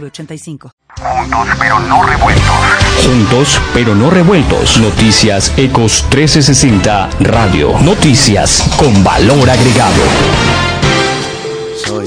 [0.00, 0.70] 906985.
[0.96, 2.44] Juntos pero no revueltos.
[3.04, 4.78] Juntos pero no revueltos.
[4.78, 7.78] Noticias Ecos 1360 Radio.
[7.80, 10.02] Noticias con valor agregado.
[11.84, 12.06] Soy,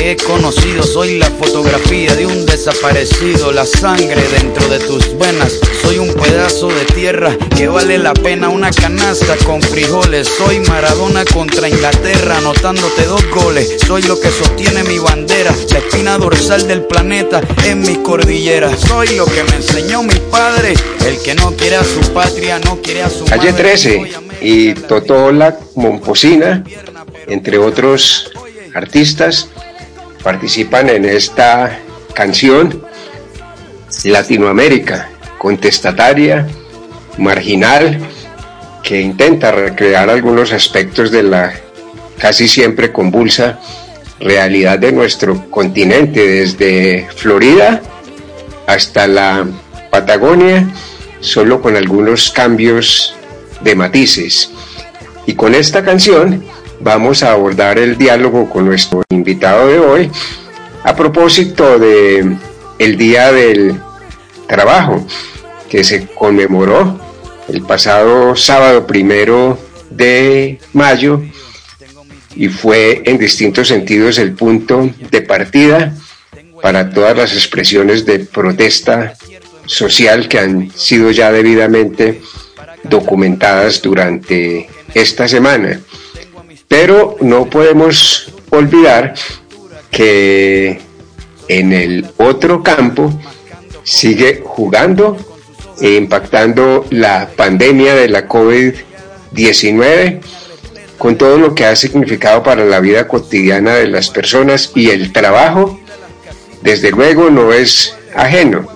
[0.00, 3.52] he conocido, soy la fotografía de un desaparecido.
[3.52, 5.52] La sangre dentro de tus venas,
[5.82, 10.28] soy un pedazo de tierra que vale la pena una canasta con frijoles.
[10.28, 13.78] Soy Maradona contra Inglaterra, anotándote dos goles.
[13.86, 18.80] Soy lo que sostiene mi bandera, la espina dorsal del planeta en mis cordilleras.
[18.80, 20.74] Soy lo que me enseñó mi padre,
[21.06, 23.64] el que no quiere a su patria, no quiere a su Calle madre.
[23.64, 26.64] 13 y Totola Momposina,
[27.26, 28.30] entre otros
[28.74, 29.48] artistas,
[30.26, 31.78] participan en esta
[32.12, 32.82] canción
[34.02, 36.48] Latinoamérica, contestataria,
[37.16, 38.00] marginal,
[38.82, 41.52] que intenta recrear algunos aspectos de la
[42.18, 43.60] casi siempre convulsa
[44.18, 47.80] realidad de nuestro continente, desde Florida
[48.66, 49.46] hasta la
[49.92, 50.68] Patagonia,
[51.20, 53.14] solo con algunos cambios
[53.60, 54.50] de matices.
[55.24, 56.42] Y con esta canción
[56.80, 60.10] vamos a abordar el diálogo con nuestro invitado de hoy
[60.84, 62.36] a propósito de
[62.78, 63.74] el Día del
[64.46, 65.04] Trabajo
[65.68, 67.00] que se conmemoró
[67.48, 69.58] el pasado sábado primero
[69.90, 71.20] de mayo
[72.36, 75.92] y fue en distintos sentidos el punto de partida
[76.62, 79.14] para todas las expresiones de protesta
[79.64, 82.22] social que han sido ya debidamente
[82.84, 85.80] documentadas durante esta semana.
[86.68, 89.14] Pero no podemos olvidar
[89.90, 90.80] que
[91.48, 93.12] en el otro campo
[93.84, 95.16] sigue jugando
[95.80, 100.20] e impactando la pandemia de la COVID-19
[100.98, 105.12] con todo lo que ha significado para la vida cotidiana de las personas y el
[105.12, 105.78] trabajo,
[106.62, 108.66] desde luego, no es ajeno.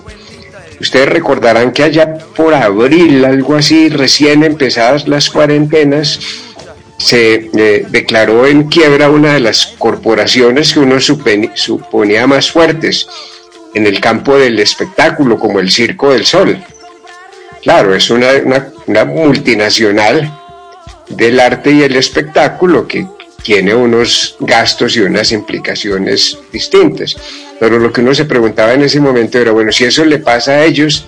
[0.79, 6.19] Ustedes recordarán que allá por abril, algo así, recién empezadas las cuarentenas,
[7.03, 13.07] se eh, declaró en quiebra una de las corporaciones que uno suponía más fuertes
[13.73, 16.57] en el campo del espectáculo, como el Circo del Sol.
[17.61, 20.31] Claro, es una- una multinacional
[21.09, 23.05] del arte y el espectáculo que
[23.43, 27.15] tiene unos gastos y unas implicaciones distintas.
[27.59, 30.51] Pero lo que uno se preguntaba en ese momento era, bueno, si eso le pasa
[30.53, 31.05] a ellos,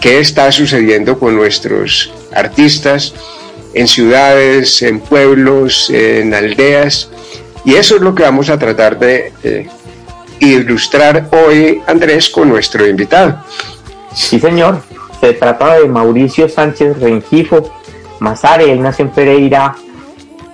[0.00, 3.12] ¿qué está sucediendo con nuestros artistas
[3.74, 7.10] en ciudades, en pueblos, en aldeas?
[7.64, 9.68] Y eso es lo que vamos a tratar de eh,
[10.40, 13.42] ilustrar hoy, Andrés, con nuestro invitado.
[14.14, 14.82] Sí, señor.
[15.20, 17.72] Se trata de Mauricio Sánchez Rengifo
[18.20, 18.70] Mazare.
[18.70, 19.74] Él nació en Pereira.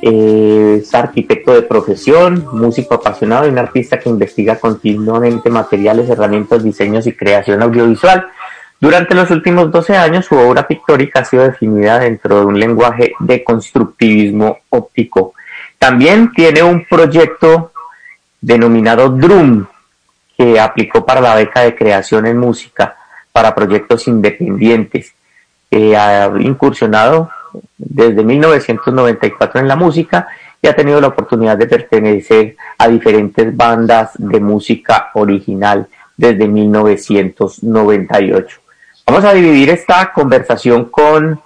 [0.03, 6.65] eh, es arquitecto de profesión, músico apasionado y un artista que investiga continuamente materiales, herramientas,
[6.65, 8.27] diseños y creación audiovisual.
[8.81, 13.13] Durante los últimos 12 años, su obra pictórica ha sido definida dentro de un lenguaje
[13.21, 15.35] de constructivismo óptico.
[15.79, 17.73] También tiene un proyecto
[18.41, 19.67] denominado Drum,
[20.35, 22.97] que aplicó para la beca de creación en música
[23.31, 25.13] para proyectos independientes.
[25.71, 27.29] Eh, ha incursionado
[27.77, 30.27] desde 1994 en la música
[30.63, 38.61] y ha tenido la oportunidad de pertenecer a diferentes bandas de música original desde 1998.
[39.07, 41.41] Vamos a dividir esta conversación con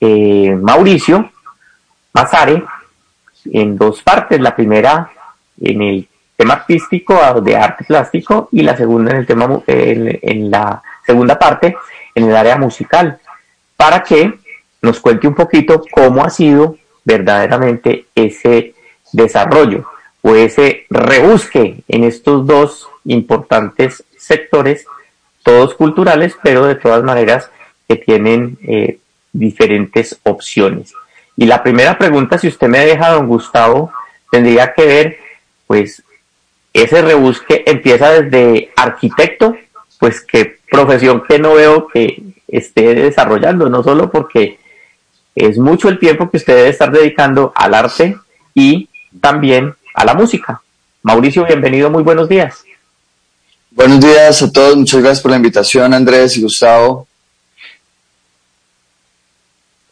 [0.00, 1.30] eh, Mauricio
[2.12, 2.64] Mazare
[3.46, 4.40] en dos partes.
[4.40, 5.10] La primera
[5.60, 10.82] en el tema artístico de arte plástico y la segunda en el tema en la
[11.06, 11.76] segunda parte
[12.14, 13.20] en el área musical
[13.76, 14.38] para que
[14.82, 18.74] nos cuente un poquito cómo ha sido verdaderamente ese
[19.12, 19.84] desarrollo
[20.22, 24.86] o ese rebusque en estos dos importantes sectores,
[25.44, 27.50] todos culturales, pero de todas maneras
[27.86, 28.98] que tienen eh,
[29.32, 30.92] diferentes opciones.
[31.36, 33.92] Y la primera pregunta, si usted me deja, don Gustavo,
[34.30, 35.18] tendría que ver,
[35.66, 36.02] pues,
[36.72, 39.56] ese rebusque empieza desde arquitecto,
[40.00, 44.58] pues qué profesión que no veo que esté desarrollando, no solo porque
[45.34, 48.16] es mucho el tiempo que usted debe estar dedicando al arte
[48.54, 48.88] y
[49.20, 50.62] también a la música.
[51.02, 52.64] Mauricio, bienvenido, muy buenos días.
[53.76, 57.08] Buenos días a todos, muchas gracias por la invitación, Andrés y Gustavo.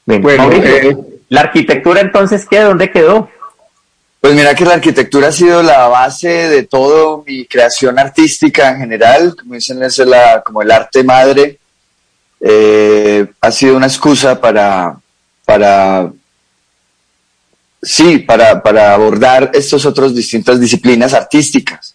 [0.07, 0.97] bueno, eh,
[1.29, 2.61] la arquitectura entonces, ¿qué?
[2.61, 3.29] ¿Dónde quedó?
[4.21, 8.79] Pues mira que la arquitectura ha sido la base de todo mi creación artística en
[8.79, 11.59] general, como dicen, es la, como el arte madre.
[12.41, 14.97] Eh, ha sido una excusa para,
[15.45, 16.13] para
[17.83, 21.92] sí, para, para abordar estas otras distintas disciplinas artísticas.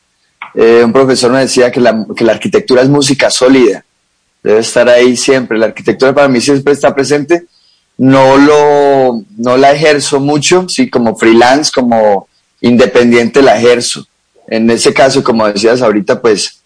[0.60, 3.86] Eh, un profesor me decía que la, que la arquitectura es música sólida,
[4.42, 5.58] debe estar ahí siempre.
[5.58, 7.46] La arquitectura para mí siempre está presente.
[7.98, 12.28] No, lo, no la ejerzo mucho, sí, como freelance, como
[12.62, 14.08] independiente la ejerzo.
[14.48, 16.62] En ese caso, como decías ahorita, pues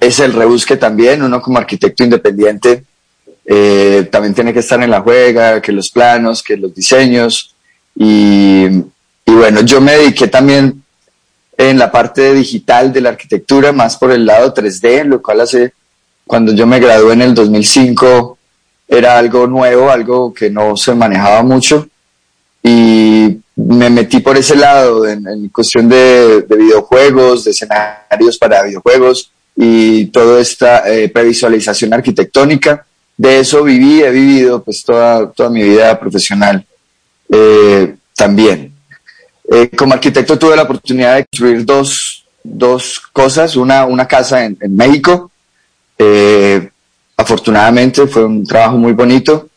[0.00, 1.22] es el rebusque también.
[1.22, 2.84] Uno como arquitecto independiente
[3.44, 7.54] eh, también tiene que estar en la juega, que los planos, que los diseños,
[7.98, 8.66] y,
[9.24, 10.82] bueno, yo me dediqué también
[11.56, 15.72] en la parte digital de la arquitectura, más por el lado 3D, lo cual hace,
[16.26, 18.38] cuando yo me gradué en el 2005,
[18.88, 21.88] era algo nuevo, algo que no se manejaba mucho.
[22.62, 30.06] Y me metí por ese lado en, cuestión de, videojuegos, de escenarios para videojuegos y
[30.06, 32.84] toda esta eh, previsualización arquitectónica.
[33.16, 36.64] De eso viví, he vivido pues toda, toda mi vida profesional.
[37.30, 38.75] Eh, también.
[39.56, 44.58] Eh, como arquitecto tuve la oportunidad de construir dos, dos cosas, una, una casa en,
[44.68, 45.30] México,
[45.96, 46.68] eh,
[47.16, 49.48] afortunadamente fue un trabajo muy bonito,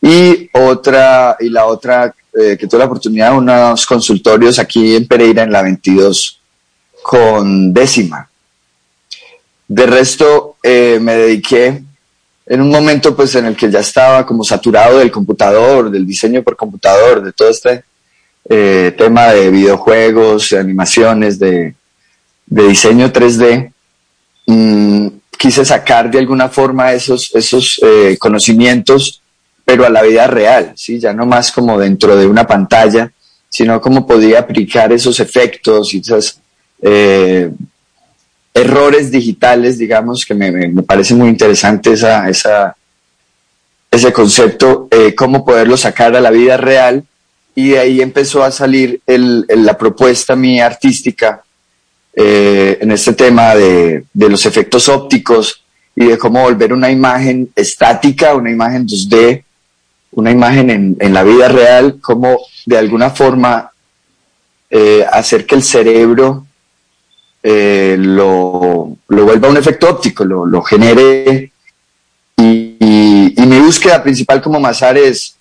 [0.00, 5.50] y otra, y la otra que tuve la oportunidad, unos consultorios aquí en Pereira en
[5.50, 6.40] la 22
[7.02, 8.30] con décima.
[9.66, 11.82] De resto, me dediqué
[12.46, 16.44] en un momento pues en el que ya estaba como saturado del computador, del diseño
[16.44, 17.82] por computador, de todo este
[18.48, 21.74] eh, tema de videojuegos, de animaciones, de,
[22.46, 23.72] diseño 3D,
[24.46, 25.08] mm,
[25.38, 29.22] quise sacar de alguna forma esos, esos eh, conocimientos,
[29.64, 30.98] pero a la vida real, ¿sí?
[30.98, 33.10] ya no más como dentro de una pantalla,
[33.48, 36.40] sino cómo podía aplicar esos efectos y esas
[36.82, 37.50] eh,
[38.52, 42.76] errores digitales, digamos, que me, me parece muy interesante esa, esa,
[43.90, 47.04] ese concepto, eh, cómo poderlo sacar a la vida real.
[47.54, 51.42] Y de ahí empezó a salir el, la propuesta mía artística
[52.14, 55.62] eh, en este tema de, los efectos ópticos
[55.94, 59.44] y de cómo volver una imagen estática, una imagen 2D,
[60.12, 63.70] una imagen en, en la vida real, cómo de alguna forma
[64.68, 66.46] eh, hacer que el cerebro
[67.42, 71.52] eh, lo, lo, vuelva un efecto óptico, lo, lo genere.
[72.36, 75.34] Y, y, mi búsqueda principal como Mazar es,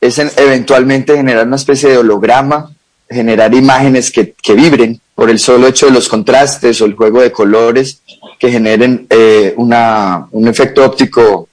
[0.00, 2.70] es eventualmente generar una especie de holograma,
[3.08, 7.20] generar imágenes que, que, vibren por el solo hecho de los contrastes o el juego
[7.20, 8.00] de colores
[8.38, 11.48] que generen eh, una, un efecto óptico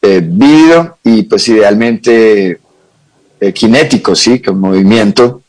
[0.00, 2.58] eh, vívido y pues idealmente
[3.38, 5.42] eh, kinético, sí, con movimiento.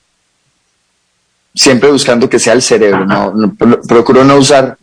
[1.55, 3.55] Siempre buscando que sea el cerebro, no,
[3.87, 4.77] procuro no usar,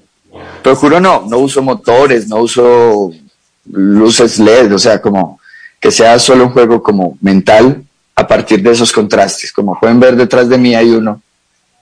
[0.62, 3.12] procuro no, no uso motores, no uso
[3.72, 5.39] luces LED, o sea, como
[5.80, 7.82] que sea solo un juego como mental
[8.14, 9.52] a partir de esos contrastes.
[9.52, 11.22] Como pueden ver detrás de mí hay uno,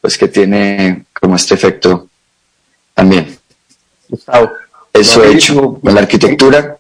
[0.01, 2.09] pues que tiene como este efecto
[2.95, 3.37] también.
[4.93, 6.79] Eso he hecho en la arquitectura.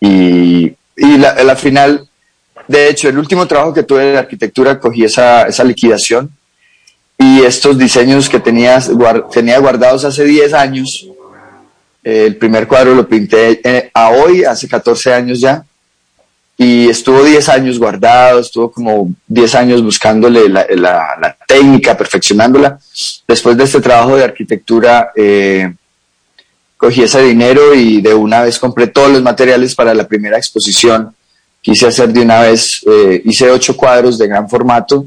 [0.00, 2.08] Y, y la, la final,
[2.66, 6.30] de hecho, el último trabajo que tuve de arquitectura cogí esa, esa liquidación
[7.18, 8.90] y estos diseños que tenías,
[9.30, 11.06] tenía guardados hace 10 años,
[12.02, 15.64] el primer cuadro lo pinté eh, a hoy, hace 14 años ya,
[16.56, 22.78] y estuvo 10 años guardado, estuvo como 10 años buscándole la, técnica, perfeccionándola.
[23.26, 25.72] Después de este trabajo de arquitectura, eh,
[26.76, 31.14] cogí ese dinero y de una vez compré todos los materiales para la primera exposición.
[31.60, 32.84] Quise hacer de una vez,
[33.24, 35.06] hice ocho cuadros de gran formato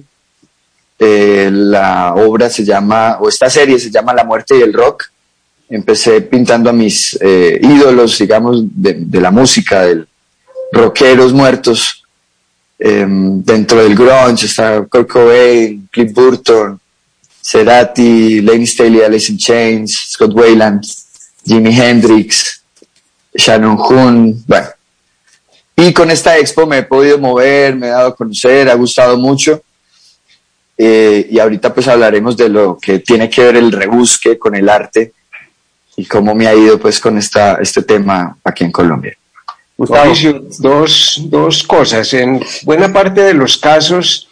[0.97, 5.11] eh, la obra se llama, o esta serie se llama La muerte y el rock.
[5.69, 10.07] Empecé pintando a mis eh, ídolos, digamos, de, la música, del
[10.71, 12.03] rockeros muertos.
[12.77, 16.79] Em, dentro del grunge está Kurt Cobain, Cliff Burton,
[17.41, 20.83] Cerati, Lenny Staley, Alice in Chains, Scott Wayland,
[21.45, 22.61] Jimi Hendrix,
[23.33, 24.67] Shannon Hoon, bueno.
[25.77, 29.17] Y con esta expo me he podido mover, me he dado a conocer, ha gustado
[29.17, 29.61] mucho.
[30.77, 34.67] Eh, y ahorita pues hablaremos de lo que tiene que ver el rebusque con el
[34.67, 35.13] arte
[35.97, 39.17] y cómo me ha ido pues con esta, este tema aquí en Colombia.
[39.77, 42.13] Mauricio, dos, dos cosas.
[42.13, 44.29] En buena parte de los casos,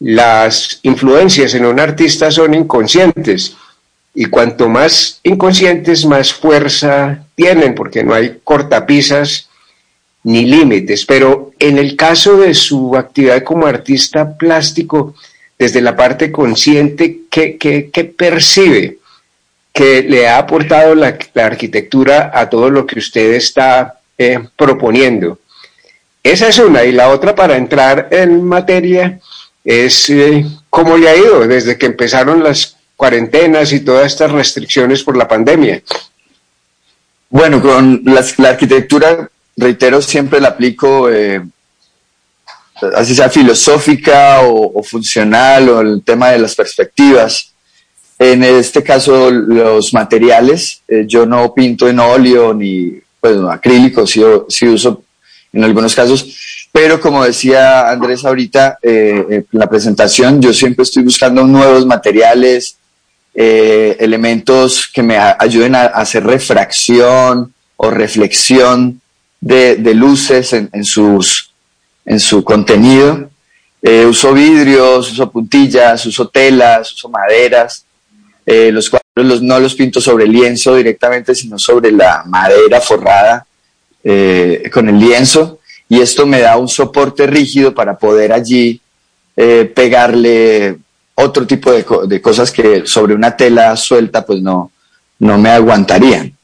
[0.00, 3.56] las influencias en un artista son inconscientes
[4.14, 9.48] y cuanto más inconscientes, más fuerza tienen, porque no hay cortapisas
[10.24, 11.04] ni límites.
[11.06, 15.14] Pero en el caso de su actividad como artista plástico,
[15.58, 18.98] desde la parte consciente, ¿qué, qué, percibe
[19.72, 25.38] que le ha aportado la, arquitectura a todo lo que usted está eh, proponiendo?
[26.22, 26.84] Esa es una.
[26.84, 29.18] Y la otra, para entrar en materia,
[29.64, 35.02] es eh, cómo le ha ido desde que empezaron las cuarentenas y todas estas restricciones
[35.02, 35.82] por la pandemia.
[37.28, 41.42] Bueno, con la, arquitectura, reitero, siempre la aplico, eh,
[42.94, 47.51] así sea filosófica o, funcional o el tema de las perspectivas.
[48.22, 54.22] En este caso, los materiales, eh, yo no pinto en óleo ni pues, acrílico, sí,
[54.66, 55.02] uso
[55.52, 61.02] en algunos casos, pero como decía Andrés ahorita eh, en la presentación, yo siempre estoy
[61.02, 62.76] buscando nuevos materiales,
[63.34, 69.00] eh, elementos que me ayuden a, hacer refracción o reflexión
[69.40, 70.84] de, luces en, en
[72.20, 73.32] su contenido.
[73.84, 77.84] Eh, uso vidrios, uso puntillas, uso telas, uso maderas.
[78.44, 83.46] Los cuadros no los pinto sobre lienzo directamente, sino sobre la madera forrada
[84.02, 85.60] con el lienzo
[85.92, 88.80] y esto me da un soporte rígido para poder allí
[89.36, 90.78] eh, pegarle
[91.14, 94.72] otro tipo de, cosas que sobre una tela suelta pues no,
[95.18, 96.34] no me aguantarían.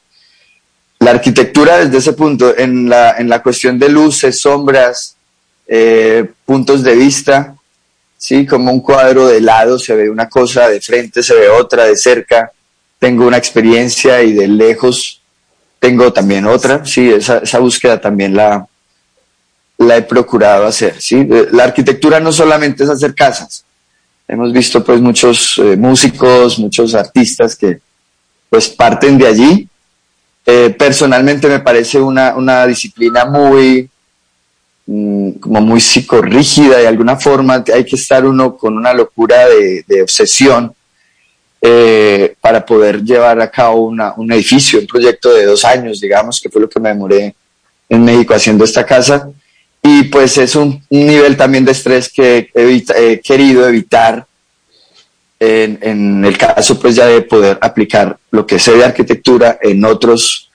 [0.99, 5.15] La arquitectura desde ese punto, en la, en la cuestión de luces, sombras,
[5.67, 7.55] eh, puntos de vista,
[8.19, 8.45] ¿sí?
[8.45, 11.97] como un cuadro de lado se ve una cosa, de frente se ve otra, de
[11.97, 12.51] cerca
[12.99, 15.21] tengo una experiencia y de lejos
[15.79, 18.67] tengo también otra, sí, esa, esa búsqueda también la,
[19.77, 21.01] la he procurado hacer.
[21.01, 21.25] ¿sí?
[21.31, 23.63] Eh, la arquitectura no solamente es hacer casas.
[24.27, 27.79] Hemos visto pues muchos eh, músicos, muchos artistas que
[28.49, 29.69] pues parten de allí.
[30.45, 33.89] Eh, personalmente me parece una, una disciplina muy,
[35.39, 37.63] como muy psicorrígida de alguna forma.
[37.73, 40.73] Hay que estar uno con una locura de, de obsesión
[42.41, 46.49] para poder llevar a cabo una, un edificio, un proyecto de dos años, digamos, que
[46.49, 47.35] fue lo que me demoré
[47.89, 49.29] en México haciendo esta casa
[49.81, 54.25] y pues es un, nivel también de estrés que he, querido evitar
[55.39, 60.49] en, el caso pues ya de poder aplicar lo que sé de arquitectura en otros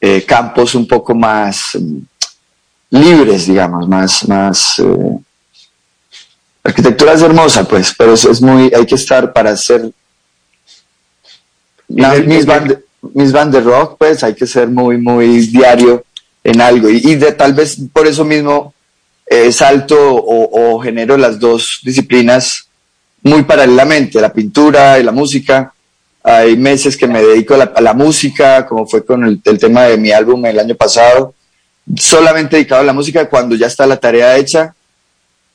[0.00, 1.98] eh, campos un poco más mm,
[2.90, 5.18] libres, digamos, más, más eh,
[6.62, 9.90] arquitectura es hermosa, pues, pero es, muy, hay que estar para hacer
[11.88, 12.78] mis, band,
[13.14, 16.04] mis de rock, pues hay que ser muy, muy diario
[16.42, 16.88] en algo.
[16.88, 18.74] Y, de, tal vez por eso mismo
[19.26, 22.68] eh, salto o, genero las dos disciplinas
[23.22, 25.72] muy paralelamente, la pintura y la música.
[26.22, 30.10] Hay meses que me dedico a la, música, como fue con el, tema de mi
[30.10, 31.34] álbum el año pasado,
[31.94, 33.28] solamente dedicado a la música.
[33.28, 34.74] Cuando ya está la tarea hecha,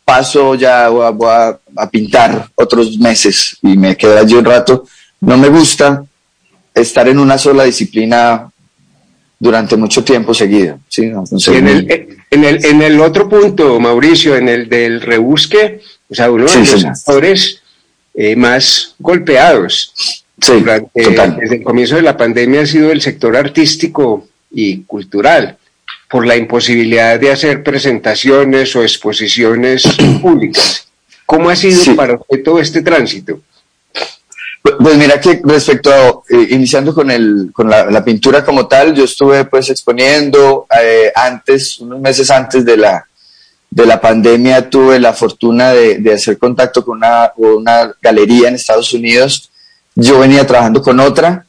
[0.06, 4.86] paso ya a, a, pintar otros meses y me quedo allí un rato.
[5.20, 6.04] No me gusta
[6.74, 8.50] estar en una sola disciplina
[9.40, 10.80] durante mucho tiempo seguido.
[10.88, 11.04] ¿sí?
[11.48, 16.30] en, el, en, el, en el otro punto, Mauricio, en el del rebusque, o sea,
[16.32, 17.62] uno de los actores
[18.14, 19.94] eh, más golpeados
[20.42, 25.58] sí, desde el comienzo de la pandemia ha sido el sector artístico y cultural,
[26.12, 29.84] por la imposibilidad de hacer presentaciones o exposiciones
[30.22, 30.86] públicas.
[31.26, 33.40] ¿Cómo ha sido para usted todo este tránsito?
[34.62, 39.06] Pues mira que respecto a, eh, iniciando con, el, con la, pintura como tal, yo
[39.06, 43.08] estuve pues exponiendo eh, antes, unos meses antes de la,
[43.70, 48.56] de la pandemia, tuve la fortuna de, de hacer contacto con una, una, galería en
[48.56, 49.50] Estados Unidos.
[49.96, 51.46] Yo venía trabajando con otra,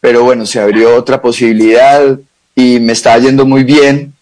[0.00, 2.18] pero bueno, se abrió otra posibilidad
[2.60, 4.12] y me estaba yendo muy bien.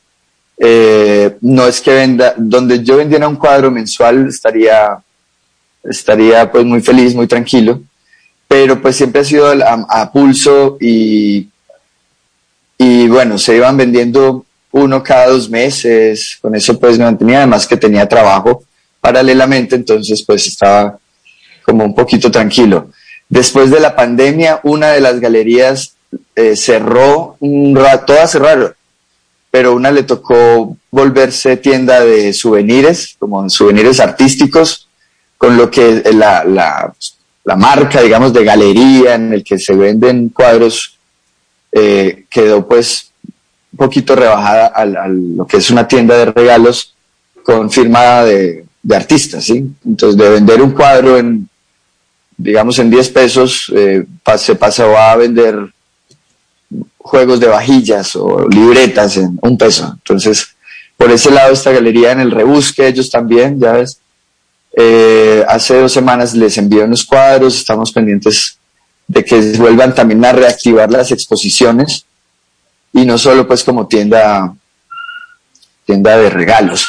[0.58, 4.98] Eh, no es que venda, donde yo vendiera un cuadro mensual estaría,
[5.84, 7.80] estaría pues muy feliz, muy tranquilo
[8.48, 11.48] pero pues siempre ha sido a, pulso y,
[12.78, 17.66] y bueno, se iban vendiendo uno cada dos meses, con eso pues me mantenía, además
[17.66, 18.64] que tenía trabajo
[19.00, 20.98] paralelamente, entonces pues estaba
[21.62, 22.90] como un poquito tranquilo.
[23.28, 25.92] Después de la pandemia, una de las galerías
[26.34, 28.72] eh, cerró, un rato, todas cerraron,
[29.50, 34.88] pero una le tocó volverse tienda de souvenirs, como souvenirs artísticos,
[35.36, 36.92] con lo que la, la,
[37.44, 40.98] la marca, digamos, de galería en el que se venden cuadros
[41.72, 43.10] eh, quedó pues
[43.72, 46.94] un poquito rebajada a, lo que es una tienda de regalos
[47.42, 49.70] con firma de, de artistas, ¿sí?
[49.84, 51.48] Entonces, de vender un cuadro en,
[52.36, 54.04] digamos, en 10 pesos, eh,
[54.36, 55.58] se pasó a vender
[57.08, 59.92] juegos de vajillas o libretas en un peso.
[59.94, 60.48] Entonces,
[60.96, 63.98] por ese lado, esta galería en el rebusque, ellos también, ya ves.
[64.76, 68.58] Eh, hace dos semanas les envié unos cuadros, estamos pendientes
[69.06, 72.04] de que vuelvan también a reactivar las exposiciones
[72.92, 74.54] y no solo pues como tienda,
[75.86, 76.86] tienda de regalos.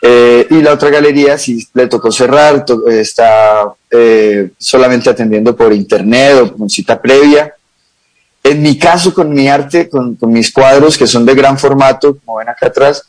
[0.00, 6.36] Eh, y la otra galería sí le tocó cerrar, está eh, solamente atendiendo por internet
[6.40, 7.55] o con cita previa.
[8.48, 12.38] En mi caso, con mi arte, con, mis cuadros que son de gran formato, como
[12.38, 13.02] ven acá atrás,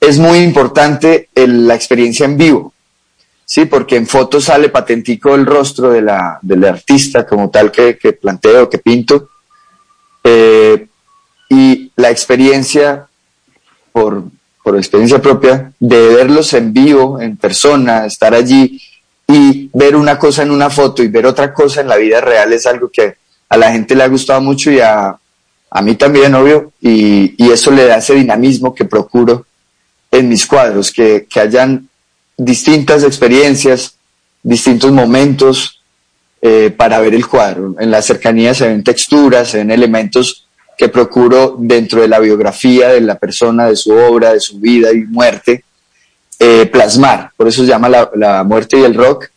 [0.00, 2.74] es muy importante la experiencia en vivo,
[3.44, 3.66] ¿sí?
[3.66, 8.14] Porque en fotos sale patentico el rostro de la, del artista como tal que, que
[8.14, 9.28] planteo, que pinto.
[10.24, 10.88] Eh,
[11.48, 13.06] y la experiencia,
[13.92, 14.24] por,
[14.64, 18.82] por experiencia propia, de verlos en vivo, en persona, estar allí
[19.28, 22.52] y ver una cosa en una foto y ver otra cosa en la vida real
[22.52, 23.21] es algo que
[23.52, 25.14] a la gente le ha gustado mucho y a,
[25.70, 29.44] a mí también, obvio, y, y, eso le da ese dinamismo que procuro
[30.10, 31.86] en mis cuadros, que, que hayan
[32.34, 33.94] distintas experiencias,
[34.42, 35.82] distintos momentos
[36.40, 37.74] eh, para ver el cuadro.
[37.78, 42.88] En la cercanía se ven texturas, se ven elementos que procuro dentro de la biografía
[42.88, 45.62] de la persona, de su obra, de su vida y muerte,
[46.38, 47.32] eh, plasmar.
[47.36, 49.28] Por eso se llama la, la muerte y el rock.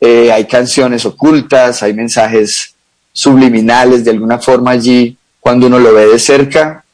[0.00, 2.73] Eh, hay canciones ocultas, hay mensajes
[3.14, 6.84] subliminales de alguna forma allí cuando uno lo ve de cerca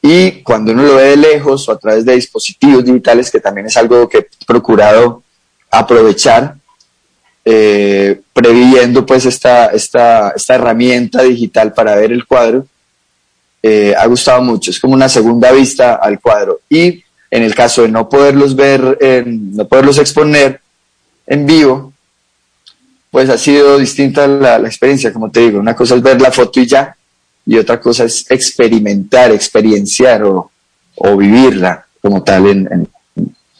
[0.00, 3.66] y cuando uno lo ve de lejos o a través de dispositivos digitales, que también
[3.66, 5.22] es algo que he procurado
[5.70, 6.56] aprovechar,
[7.44, 12.66] eh, previendo pues esta, esta, esta, herramienta digital para ver el cuadro,
[13.62, 14.70] eh, ha gustado mucho.
[14.70, 16.60] Es como una segunda vista al cuadro.
[16.68, 20.60] Y en el caso de no poderlos ver, no poderlos exponer
[21.26, 21.93] en vivo,
[23.14, 25.60] pues ha sido distinta la, la experiencia, como te digo.
[25.60, 26.96] Una cosa es ver la foto y ya,
[27.46, 30.50] y otra cosa es experimentar, experienciar o,
[31.16, 32.88] vivirla como tal en,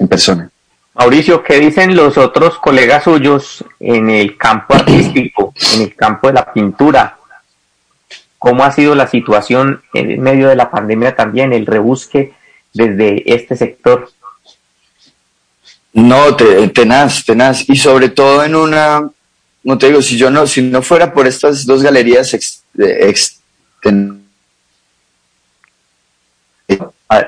[0.01, 0.51] en, persona.
[0.95, 6.33] Mauricio, ¿qué dicen los otros colegas suyos en el campo artístico, en el campo de
[6.33, 7.17] la pintura?
[8.41, 12.33] ¿Cómo ha sido la situación en medio de la pandemia también, el rebusque
[12.73, 14.11] desde este sector?
[15.93, 17.69] No, tenaz, tenaz.
[17.69, 19.11] Y sobre todo en una,
[19.65, 23.41] no te digo, si yo no, si no fuera por estas dos galerías ex,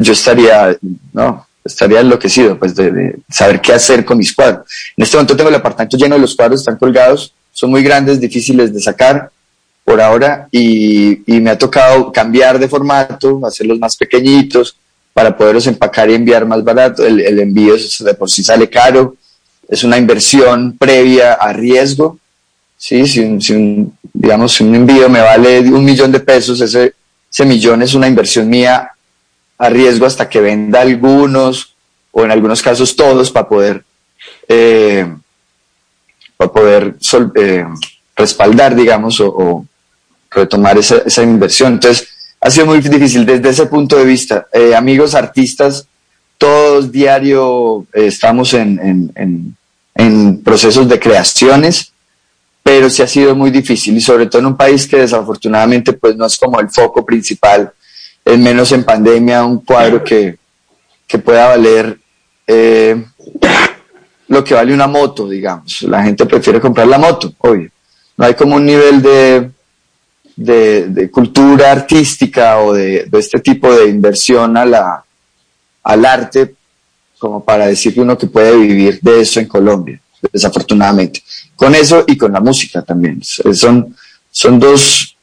[0.00, 0.76] yo estaría,
[1.12, 4.66] no, estaría enloquecido, pues, de, saber qué hacer con mis cuadros.
[4.96, 8.20] En este momento tengo el apartamento lleno de los cuadros, están colgados, son muy grandes,
[8.20, 9.30] difíciles de sacar
[9.82, 14.76] por ahora, y, me ha tocado cambiar de formato, hacerlos más pequeñitos,
[15.14, 17.06] para poderlos empacar y enviar más barato.
[17.06, 19.16] El, el envío de por sí sale caro,
[19.68, 22.18] es una inversión previa a riesgo,
[22.76, 23.06] ¿sí?
[23.06, 26.94] Si un, digamos, un envío me vale un millón de pesos, ese,
[27.30, 28.90] ese millón es una inversión mía
[29.58, 31.74] a riesgo hasta que venda algunos
[32.12, 33.84] o en algunos casos todos para poder,
[34.48, 35.06] eh,
[36.36, 36.96] para poder
[37.36, 37.64] eh,
[38.14, 39.66] respaldar, digamos, o,
[40.30, 41.74] retomar esa, esa, inversión.
[41.74, 42.08] Entonces,
[42.40, 44.46] ha sido muy difícil desde ese punto de vista.
[44.52, 45.86] Eh, amigos artistas,
[46.36, 49.56] todos diario estamos en, en, en,
[49.94, 51.92] en procesos de creaciones
[52.66, 56.16] pero sí ha sido muy difícil y sobre todo en un país que desafortunadamente pues
[56.16, 57.72] no es como el foco principal,
[58.24, 60.36] es menos en pandemia un cuadro que,
[61.06, 61.96] que pueda valer
[62.44, 63.04] eh,
[64.26, 65.82] lo que vale una moto, digamos.
[65.82, 67.70] La gente prefiere comprar la moto, obvio.
[68.16, 69.48] No hay como un nivel de,
[70.34, 75.04] de, cultura artística o de, este tipo de inversión a la,
[75.84, 76.56] al arte
[77.16, 80.00] como para decir uno que puede vivir de eso en Colombia,
[80.32, 81.22] desafortunadamente
[81.56, 83.22] con eso y con la música también.
[83.24, 83.96] Son,
[84.30, 85.16] son dos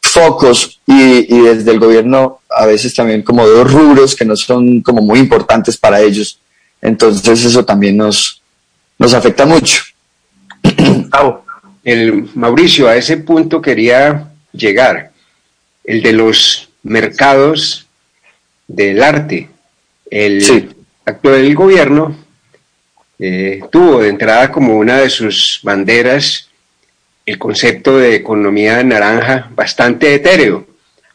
[0.00, 4.80] focos y, y, desde el gobierno a veces también como dos rubros que no son
[4.80, 6.40] como muy importantes para ellos.
[6.80, 8.40] Entonces eso también nos,
[8.98, 9.82] nos afecta mucho.
[11.84, 15.12] El, Mauricio, a ese punto quería llegar,
[15.84, 17.86] el de los mercados
[18.66, 19.48] del arte.
[20.10, 20.74] El
[21.06, 22.14] acto del gobierno
[23.18, 26.48] eh, tuvo de entrada como una de sus banderas
[27.28, 30.66] el concepto de economía naranja bastante etéreo,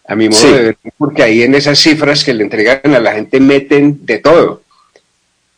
[0.07, 3.13] a mi modo de ver, porque ahí en esas cifras que le entregan a la
[3.13, 4.61] gente meten de todo.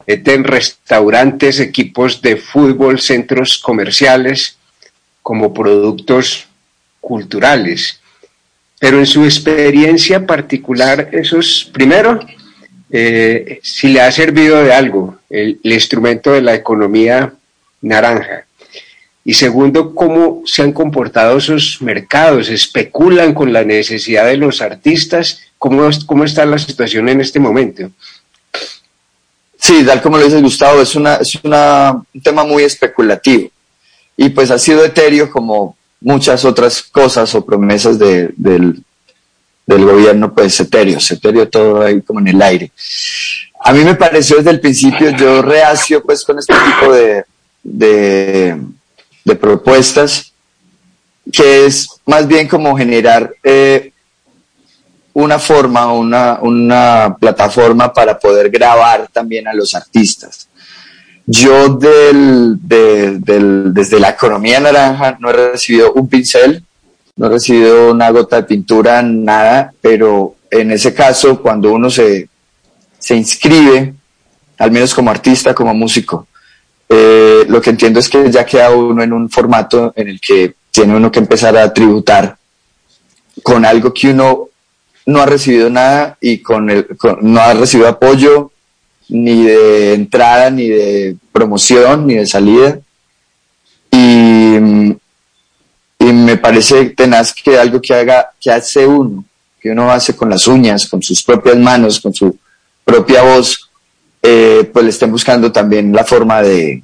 [0.08, 4.58] Meten restaurantes, equipos de fútbol, centros comerciales,
[5.22, 6.48] como productos
[7.02, 8.00] culturales.
[8.80, 12.20] Pero en su experiencia particular, esos, primero,
[12.98, 17.34] eh, si le ha servido de algo el, instrumento de la economía
[17.82, 18.46] naranja.
[19.26, 25.42] Y segundo, cómo se han comportado esos mercados, especulan con la necesidad de los artistas,
[25.58, 27.92] cómo, cómo está la situación en este momento.
[29.60, 33.50] Sí, tal como lo dice Gustavo, es, es un tema muy especulativo
[34.16, 38.84] y pues ha sido etéreo como muchas otras cosas o promesas del,
[39.66, 42.72] del, gobierno, pues etéreo, etéreo todo ahí como en el aire.
[43.62, 47.26] A mí me pareció desde el principio, yo reacio pues con este tipo de,
[47.64, 50.32] de, propuestas,
[51.32, 53.92] que es más bien como generar eh,
[55.14, 60.48] una forma, una, una plataforma para poder grabar también a los artistas.
[61.26, 66.64] Yo del, desde la economía naranja no he recibido un pincel,
[67.16, 72.28] no he recibido una gota de pintura, nada, pero en ese caso, cuando uno se,
[73.00, 73.94] se inscribe,
[74.58, 76.28] al menos como artista, como músico,
[76.90, 80.56] eh, lo que entiendo es que ya queda uno en un formato en el que
[80.72, 82.38] tiene uno que empezar a tributar
[83.42, 84.50] con algo que uno
[85.06, 86.88] no ha recibido nada y con el,
[87.22, 88.52] no ha recibido apoyo
[89.08, 92.80] ni de entrada, ni de promoción, ni de salida.
[93.92, 94.96] Y,
[96.06, 99.26] y me parece tenaz que algo que haga, que hace uno,
[99.60, 102.38] que uno hace con las uñas, con sus propias manos, con su
[102.84, 103.72] propia voz,
[104.22, 106.84] eh, pues le estén buscando también la forma de,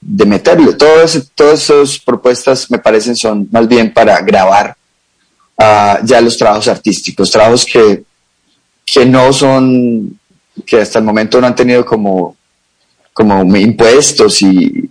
[0.00, 0.72] de meterle.
[0.72, 4.74] Todas, todas esas propuestas me parecen son más bien para grabar
[5.58, 8.02] uh, ya los trabajos artísticos, trabajos que,
[8.86, 10.18] que no son
[10.64, 12.36] que hasta el momento no han tenido como,
[13.12, 14.88] como impuestos y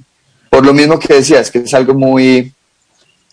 [0.50, 2.52] por lo mismo que decías, que es algo muy,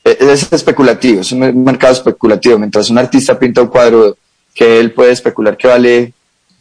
[0.07, 2.59] es especulativo, es un mercado especulativo.
[2.59, 4.17] Mientras un artista pinta un cuadro
[4.55, 6.13] que él puede especular que vale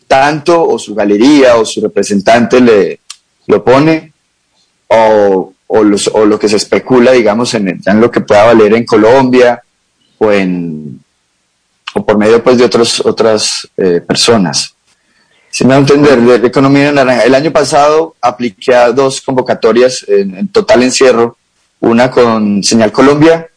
[0.07, 2.99] tanto, o su galería o su representante le
[3.47, 4.11] lo pone,
[4.87, 8.73] o, o, los, o lo que se especula, digamos, en, en, lo que pueda valer
[8.73, 9.61] en Colombia
[10.17, 10.99] o en
[11.95, 14.75] o por medio pues de otros, otras eh, personas.
[15.49, 17.23] Si me va a entender, de, economía naranja.
[17.23, 21.37] El año pasado apliqué a dos convocatorias en, total encierro,
[21.85, 23.47] una con Señal Colombia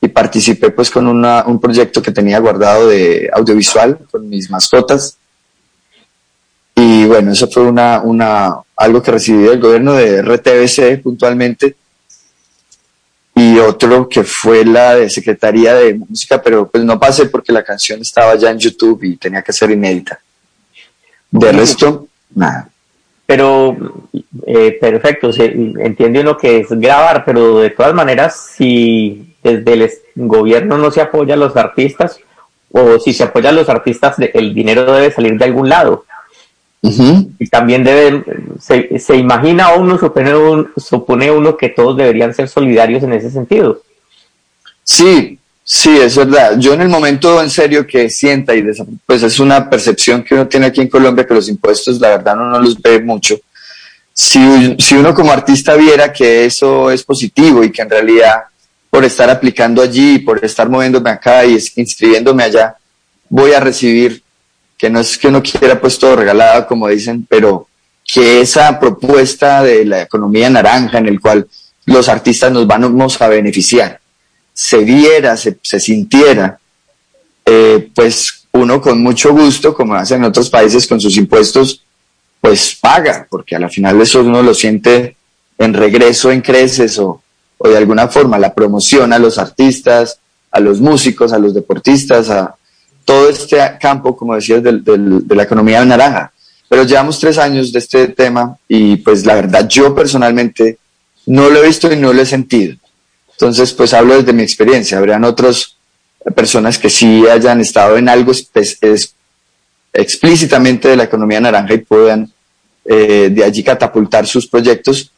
[0.00, 5.16] y participé pues con una, un proyecto que tenía guardado de audiovisual con mis mascotas.
[6.74, 11.76] Y bueno, eso fue una, una, algo que recibí del gobierno de RTBC puntualmente.
[13.34, 17.62] Y otro que fue la de Secretaría de Música, pero pues no pasé porque la
[17.62, 20.18] canción estaba ya en YouTube y tenía que ser inédita.
[21.30, 22.68] De resto, nada.
[23.26, 23.76] Pero,
[24.46, 29.90] eh, perfecto, se, entiende uno que es grabar, pero de todas maneras, si desde el
[30.14, 32.20] gobierno no se apoya a los artistas,
[32.70, 36.04] o si se apoya a los artistas, el dinero debe salir de algún lado.
[36.82, 38.22] Y también debe,
[38.60, 43.80] se, se imagina uno, supone, supone uno que todos deberían ser solidarios en ese sentido.
[44.84, 45.36] Sí,
[45.68, 46.56] Sí, es verdad.
[46.60, 48.64] Yo en el momento en serio que sienta y
[49.04, 52.36] pues es una percepción que uno tiene aquí en Colombia que los impuestos la verdad
[52.36, 53.36] uno no los ve mucho.
[54.12, 58.44] Si, si uno como artista viera que eso es positivo y que en realidad
[58.88, 62.76] por estar aplicando allí, por estar moviéndome acá y inscribiéndome allá,
[63.28, 64.22] voy a recibir,
[64.78, 67.66] que no es que uno quiera pues todo regalado como dicen, pero
[68.04, 71.48] que esa propuesta de la economía naranja en el cual
[71.86, 74.00] los artistas nos vamos a beneficiar
[74.56, 76.58] se viera, se, sintiera,
[77.44, 81.82] eh, pues uno con mucho gusto, como hacen en otros países con sus impuestos,
[82.40, 85.14] pues paga, porque a la final eso uno lo siente
[85.58, 87.20] en regreso en creces o,
[87.58, 92.30] o de alguna forma la promoción a los artistas, a los músicos, a los deportistas,
[92.30, 92.54] a
[93.04, 96.32] todo este campo, como decías, del, del, de la economía naranja.
[96.66, 100.78] Pero llevamos tres años de este tema y pues la verdad yo personalmente
[101.26, 102.74] no lo he visto y no lo he sentido.
[103.38, 104.98] Entonces, pues hablo desde mi experiencia.
[104.98, 105.76] Habrían otras
[106.34, 108.32] personas que sí hayan estado en algo
[109.92, 112.32] explícitamente de la economía naranja y puedan
[112.84, 115.12] eh, de allí catapultar sus proyectos.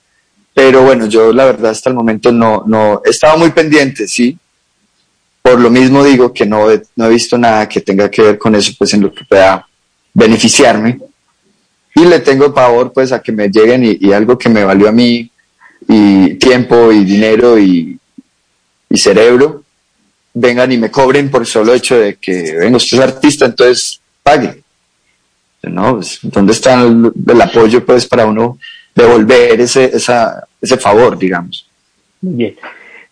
[0.52, 4.36] Pero bueno, yo la verdad hasta el momento no, no he estado muy pendiente, sí.
[5.40, 8.38] Por lo mismo digo que no he, no he visto nada que tenga que ver
[8.38, 9.66] con eso, pues en lo que pueda
[10.12, 10.98] beneficiarme.
[11.94, 14.92] y le tengo pavor pues a que me lleguen y, algo que me valió a
[14.92, 15.30] mí
[15.88, 17.97] y tiempo y dinero y,
[18.96, 19.62] cerebro
[20.32, 24.62] vengan y me cobren por solo hecho de que vengo, usted es artista, entonces pague.
[25.62, 25.96] ¿No?
[25.96, 28.58] Pues, ¿Dónde está el, apoyo pues para uno
[28.94, 31.68] devolver ese, esa, ese favor, digamos?
[32.20, 32.56] Bien.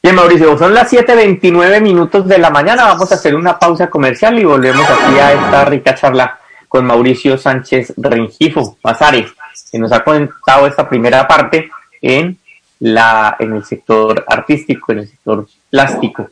[0.03, 2.85] Bien, Mauricio, son las 7.29 minutos de la mañana.
[2.85, 7.37] Vamos a hacer una pausa comercial y volvemos aquí a esta rica charla con Mauricio
[7.37, 9.33] Sánchez Rengifo Mazares,
[9.71, 12.39] que nos ha contado esta primera parte en,
[12.81, 16.31] la, en el sector artístico, en el sector plástico.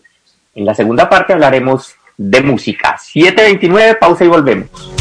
[0.54, 2.96] En la segunda parte hablaremos de música.
[2.96, 4.93] 7.29, pausa y volvemos.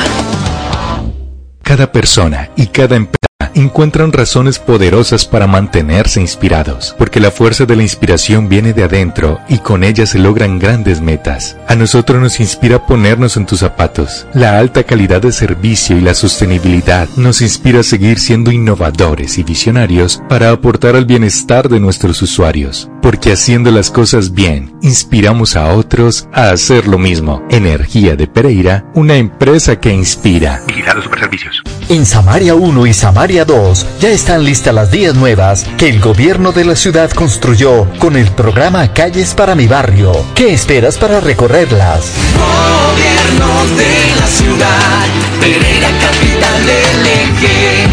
[1.61, 3.20] Cada persona y cada empresa
[3.55, 9.39] encuentran razones poderosas para mantenerse inspirados, porque la fuerza de la inspiración viene de adentro
[9.49, 11.57] y con ella se logran grandes metas.
[11.67, 14.27] A nosotros nos inspira ponernos en tus zapatos.
[14.33, 19.43] La alta calidad de servicio y la sostenibilidad nos inspira a seguir siendo innovadores y
[19.43, 25.73] visionarios para aportar al bienestar de nuestros usuarios, porque haciendo las cosas bien, inspiramos a
[25.73, 27.43] otros a hacer lo mismo.
[27.49, 30.61] Energía de Pereira, una empresa que inspira.
[30.67, 31.61] Vigilado Superservicios.
[31.89, 36.51] En Samaria 1 y Samaria 2 ya están listas las vías nuevas que el gobierno
[36.51, 40.13] de la ciudad construyó con el programa Calles para mi barrio.
[40.35, 42.13] ¿Qué esperas para recorrerlas?
[42.37, 45.05] Gobierno de la ciudad,
[45.39, 47.87] Pereira capital del eje.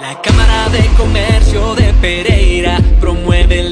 [0.00, 2.35] La Cámara de Comercio de Pereira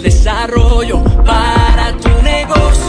[0.05, 2.85] desarrollo para tu negocio.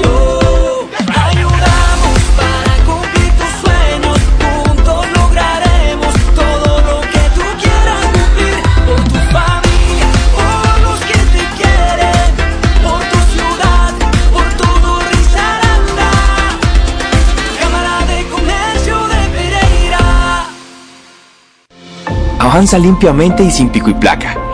[22.40, 24.45] Avanza limpiamente y sin pico y placa.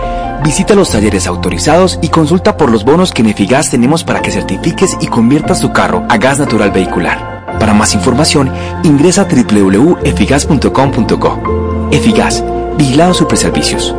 [0.44, 4.32] Visita los talleres autorizados y consulta por los bonos que en Efigas tenemos para que
[4.32, 7.46] certifiques y conviertas tu carro a gas natural vehicular.
[7.60, 8.52] Para más información,
[8.84, 11.90] ingresa a www.efigas.com.co.
[11.92, 12.44] Efigas,
[12.78, 13.94] Vigilado Superservicios.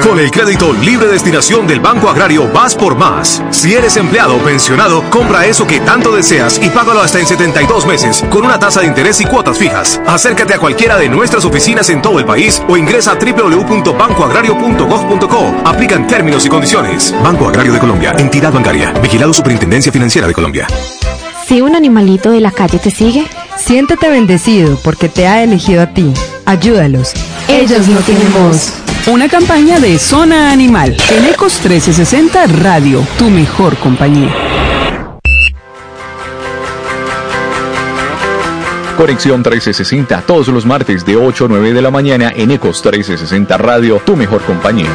[0.00, 3.42] Con el crédito libre destinación del Banco Agrario vas por más.
[3.50, 7.84] Si eres empleado o pensionado, compra eso que tanto deseas y págalo hasta en 72
[7.86, 10.00] meses con una tasa de interés y cuotas fijas.
[10.06, 15.54] Acércate a cualquiera de nuestras oficinas en todo el país o ingresa a www.bancoagrario.gov.co.
[15.64, 17.14] Aplican términos y condiciones.
[17.22, 20.66] Banco Agrario de Colombia, entidad bancaria, vigilado Superintendencia Financiera de Colombia.
[21.46, 23.26] Si un animalito de la calle te sigue,
[23.58, 26.14] siéntete bendecido porque te ha elegido a ti.
[26.46, 27.12] Ayúdalos.
[27.48, 28.72] Ellos no tienen voz.
[29.06, 34.32] Una campaña de Zona Animal en Ecos 1360 Radio, tu mejor compañía.
[38.96, 43.58] Conexión 1360, todos los martes de 8 a 9 de la mañana en Ecos 1360
[43.58, 44.90] Radio, tu mejor compañía.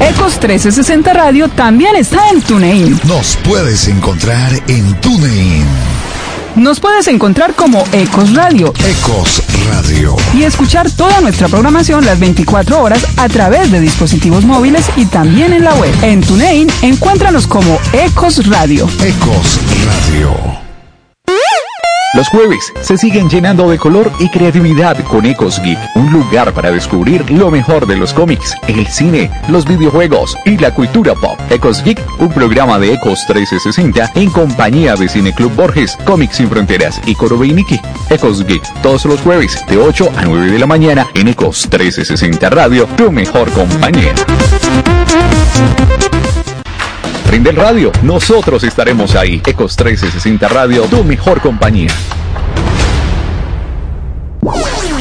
[0.00, 3.00] Ecos 1360 Radio también está en TuneIn.
[3.06, 5.93] Nos puedes encontrar en TuneIn.
[6.56, 8.72] Nos puedes encontrar como Ecos Radio.
[8.78, 10.14] Ecos Radio.
[10.34, 15.52] Y escuchar toda nuestra programación las 24 horas a través de dispositivos móviles y también
[15.52, 15.92] en la web.
[16.02, 18.88] En TuneIn, encuéntranos como Ecos Radio.
[19.02, 20.63] Ecos Radio.
[22.14, 26.70] Los jueves se siguen llenando de color y creatividad con Ecos Geek, un lugar para
[26.70, 31.36] descubrir lo mejor de los cómics, el cine, los videojuegos y la cultura pop.
[31.50, 37.00] Ecos Geek, un programa de Ecos 1360 en compañía de Cineclub Borges, Cómics Sin Fronteras
[37.04, 37.80] y Coro Nikki.
[38.08, 42.48] Ecos Geek, todos los jueves de 8 a 9 de la mañana en Ecos 1360
[42.48, 44.14] Radio, tu mejor compañía.
[47.42, 47.90] Del Radio.
[48.02, 49.42] Nosotros estaremos ahí.
[49.44, 51.90] Ecos 1360 Radio, tu mejor compañía.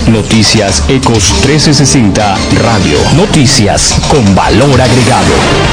[0.07, 2.97] Noticias Ecos 1360 Radio.
[3.15, 5.72] Noticias con valor agregado.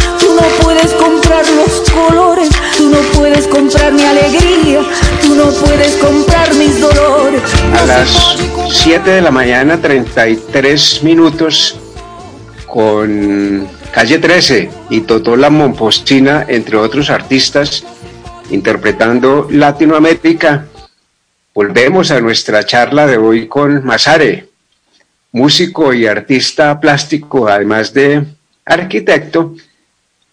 [0.21, 4.81] Tú no puedes comprar los colores, tú no puedes comprar mi alegría,
[5.21, 7.41] tú no puedes comprar mis dolores.
[7.73, 8.37] A las
[8.69, 11.75] 7 de la mañana, 33 minutos,
[12.67, 17.83] con Calle 13 y Totó La Mompostina, entre otros artistas,
[18.51, 20.67] interpretando Latinoamérica.
[21.53, 24.47] Volvemos a nuestra charla de hoy con Masare,
[25.31, 28.23] músico y artista plástico, además de
[28.65, 29.55] arquitecto,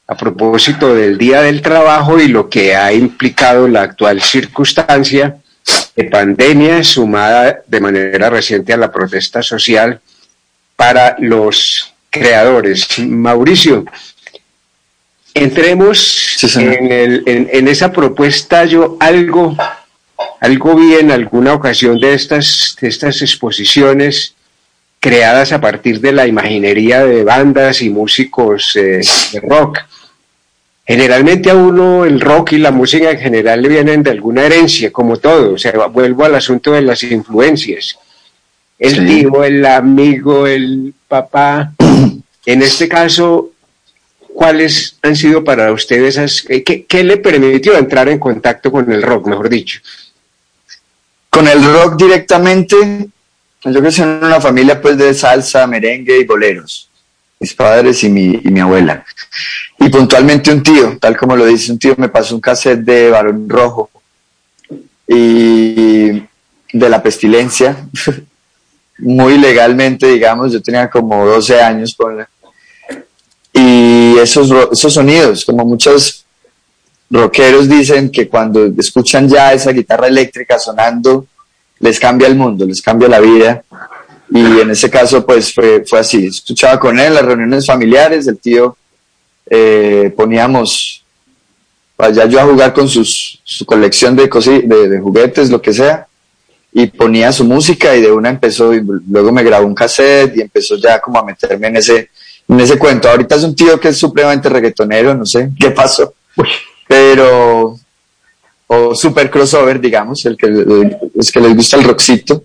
[0.09, 5.37] a propósito del Día del Trabajo y lo que ha implicado la actual circunstancia
[5.95, 10.01] de pandemia sumada de manera reciente a la protesta social
[10.77, 12.99] para los creadores.
[13.01, 13.85] Mauricio,
[15.35, 18.65] entremos en, el, en, esa propuesta.
[18.65, 19.55] Yo algo,
[20.41, 24.35] algo vi en alguna ocasión de estas, de estas exposiciones
[25.01, 29.81] creadas a partir de la imaginería de bandas y músicos eh, de rock.
[30.89, 34.91] Generalmente a uno el rock y la música en general le vienen de alguna herencia,
[34.91, 35.53] como todo.
[35.53, 37.99] O sea, vuelvo al asunto de las influencias.
[38.79, 41.75] El tío, el amigo, el papá.
[42.47, 43.51] En este caso,
[44.33, 49.03] ¿cuáles han sido para ustedes esas, qué, qué, le permitió entrar en contacto con el
[49.03, 49.81] rock, mejor dicho?
[51.29, 52.77] Con el rock directamente,
[53.65, 56.88] yo crecí en una familia pues de salsa, merengue y boleros,
[57.41, 59.05] mis padres y mi, y mi abuela.
[59.79, 63.11] Y puntualmente un tío, tal como lo dice un tío, me pasó un cassette de
[63.11, 63.91] Barón Rojo
[65.07, 66.23] y
[66.73, 67.89] de la pestilencia,
[68.99, 71.97] muy legalmente, digamos, yo tenía como 12 años,
[73.53, 76.25] y esos, esos sonidos, como muchos
[77.11, 81.27] rockeros dicen que cuando escuchan ya esa guitarra eléctrica sonando,
[81.81, 83.63] les cambia el mundo, les cambia la vida.
[84.31, 86.27] Y en ese caso, pues fue, fue así.
[86.27, 88.77] Escuchaba con él las reuniones familiares, el tío
[89.51, 91.05] eh, poníamos
[91.97, 96.07] allá yo a jugar con sus, su colección de, de, de, juguetes, lo que sea,
[96.73, 100.43] y ponía su música y de una empezó, y luego me grabó un cassette y
[100.43, 102.11] empezó ya como a meterme en ese,
[102.47, 103.09] en ese cuento.
[103.09, 106.15] Ahorita es un tío que es supremamente reggaetonero, no sé qué pasó,
[106.87, 107.77] pero,
[108.67, 112.45] o super crossover, digamos, el que, es que les gusta el rockcito.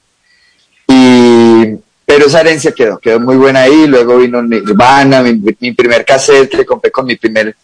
[0.87, 1.72] Y,
[2.05, 3.87] pero esa herencia quedó, quedó muy buena ahí.
[3.87, 7.55] Luego vino Nirvana, mi, mi primer cassette que compré con mi primer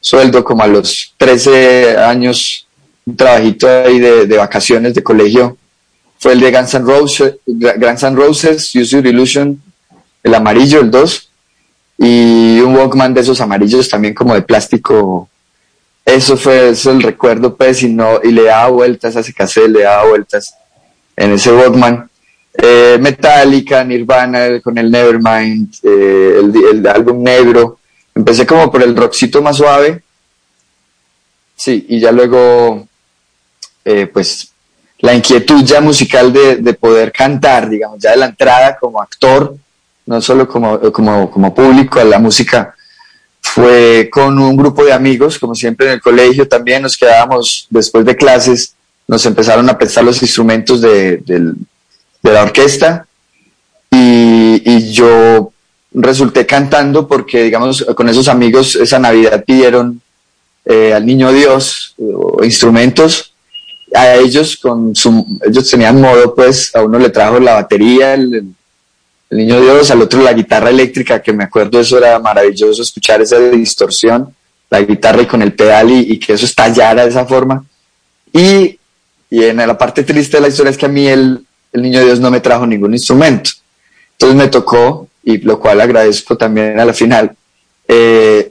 [0.00, 2.66] sueldo, como a los 13 años,
[3.04, 5.56] un trabajito ahí de, vacaciones de colegio.
[6.18, 9.60] Fue el de Guns N' Roses, Guns N' Roses, Use Your Illusion,
[10.22, 11.30] el amarillo, el 2,
[11.98, 15.28] y un Walkman de esos amarillos también como de plástico
[16.08, 19.68] eso fue eso el recuerdo, pues, y, no, y le daba vueltas a ese cassette,
[19.68, 20.54] le daba vueltas
[21.14, 22.08] en ese Walkman.
[22.60, 26.40] Eh, Metallica, Nirvana con el Nevermind, eh,
[26.72, 27.78] el, álbum negro.
[28.12, 30.02] Empecé como por el rockcito más suave.
[31.54, 32.86] Sí, y ya luego,
[33.84, 34.50] eh, pues,
[34.98, 39.56] la inquietud ya musical de, de, poder cantar, digamos, ya de la entrada como actor,
[40.06, 42.74] no solo como, como, público a la música,
[43.40, 48.04] fue con un grupo de amigos, como siempre en el colegio también nos quedábamos después
[48.04, 48.74] de clases,
[49.06, 51.22] nos empezaron a prestar los instrumentos de,
[52.22, 53.06] la orquesta
[53.90, 55.52] y, yo
[55.92, 60.00] resulté cantando porque, digamos, con esos amigos esa Navidad pidieron
[60.64, 61.94] eh, al Niño Dios
[62.42, 63.32] instrumentos.
[63.94, 68.54] A ellos, con su, ellos tenían modo, pues a uno le trajo la batería, el,
[69.30, 73.20] el niño Dios, al otro la guitarra eléctrica, que me acuerdo eso era maravilloso escuchar
[73.20, 74.34] esa distorsión,
[74.70, 77.64] la guitarra y con el pedal y, que eso estallara de esa forma.
[78.32, 78.78] Y,
[79.30, 81.44] y, en la parte triste de la historia es que a mí el,
[81.78, 83.50] el niño Dios no me trajo ningún instrumento.
[84.12, 87.34] Entonces me tocó, y lo cual agradezco también a la final,
[87.86, 88.50] eh,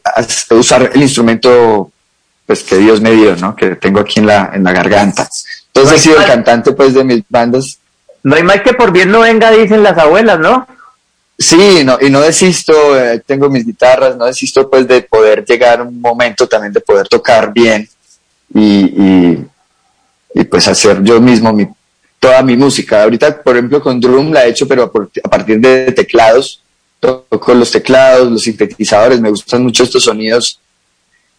[0.52, 1.92] usar el instrumento
[2.46, 3.56] pues que Dios me dio, ¿no?
[3.56, 5.30] Que tengo aquí en la, en la garganta.
[5.68, 7.80] Entonces he sido el cantante pues de mis bandas
[8.28, 10.68] no hay más que por bien no venga, dicen las abuelas, ¿no?
[11.40, 15.80] Sí, no, y no desisto, eh, tengo mis guitarras, no desisto pues de poder llegar
[15.80, 17.88] a un momento también de poder tocar bien
[18.54, 19.46] y,
[20.34, 21.68] y, pues hacer yo mismo mi,
[22.20, 23.04] toda mi música.
[23.04, 24.92] Ahorita, por ejemplo, con Drum la he hecho, pero
[25.24, 26.62] a partir de teclados,
[27.00, 30.60] toco los teclados, los sintetizadores, me gustan mucho estos sonidos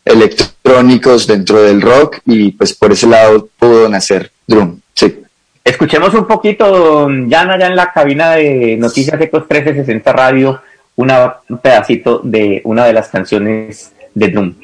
[0.04, 5.20] electrónicos dentro del rock y pues por ese lado pudo nacer Drum, sí.
[5.62, 10.62] Escuchemos un poquito, Jan, allá en la cabina de Noticias Ecos 1360 Radio,
[10.96, 14.54] una, un pedacito de una de las canciones de Drum.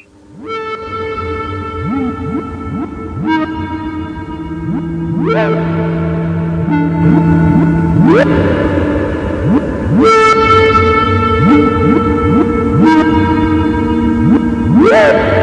[14.85, 15.34] Yeah!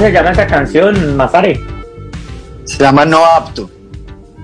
[0.00, 1.60] Se llama esa canción, Mazare?
[2.64, 3.70] Se llama No Apto.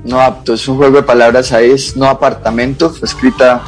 [0.04, 3.62] No Apto, es un juego de palabras ahí, es No Apartamento, fue escrita,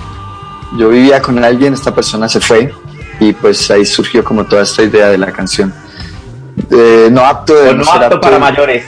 [0.77, 2.73] yo vivía con alguien, esta persona se fue
[3.19, 5.73] y pues ahí surgió como toda esta idea de la canción.
[6.71, 8.85] Eh, no apto de no, apto, para mayores.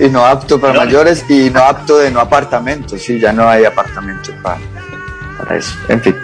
[0.00, 3.64] Y no apto para mayores y no apto de no apartamento, sí, ya no hay
[3.64, 4.58] apartamento para,
[5.38, 6.16] para eso, en fin.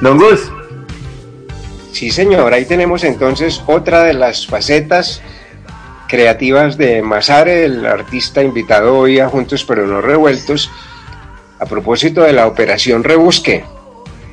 [0.00, 0.50] Don Gus.
[1.92, 5.20] Sí, señor, ahí tenemos entonces otra de las facetas
[6.08, 10.70] creativas de Masare, el artista invitado hoy a Juntos pero no revueltos,
[11.58, 13.64] a propósito de la operación Rebusque.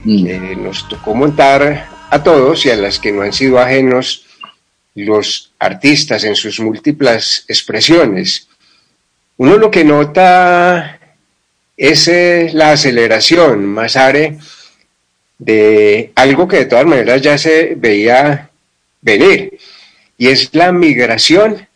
[0.06, 0.64] Mm.
[0.64, 4.26] nos tocó montar a todos y a las que no han sido ajenos
[4.96, 8.48] los artistas en sus múltiples expresiones.
[9.38, 11.00] Uno lo que nota
[11.76, 14.38] es eh, la aceleración, Masare,
[15.40, 18.50] de algo que de todas maneras ya se veía
[19.02, 19.58] venir,
[20.18, 21.68] y es la migración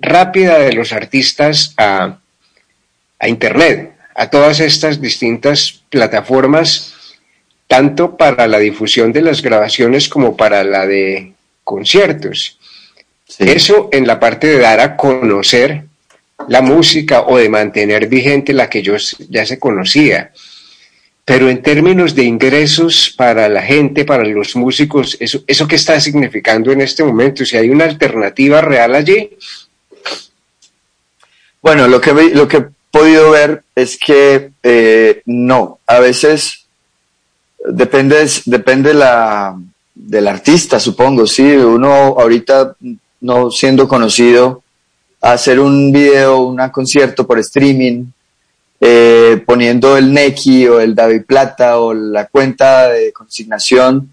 [0.00, 2.18] rápida de los artistas a,
[3.18, 6.94] a Internet, a todas estas distintas plataformas,
[7.68, 11.32] tanto para la difusión de las grabaciones como para la de
[11.64, 12.58] conciertos.
[13.38, 15.84] Eso en la parte de dar a conocer
[16.48, 18.96] la música o de mantener vigente la que yo
[19.28, 20.32] ya se conocía.
[21.32, 25.98] Pero en términos de ingresos para la gente, para los músicos, ¿eso, eso qué está
[25.98, 27.42] significando en este momento?
[27.46, 29.30] Si hay una alternativa real allí.
[31.62, 36.66] Bueno, lo que, lo que he podido ver es que eh, no, a veces
[37.66, 39.58] depende, depende la,
[39.94, 42.76] del artista, supongo, sí, uno ahorita
[43.22, 44.62] no siendo conocido,
[45.22, 48.04] hacer un video, un concierto por streaming,
[49.38, 54.12] poniendo el Neki o el David Plata o la cuenta de consignación,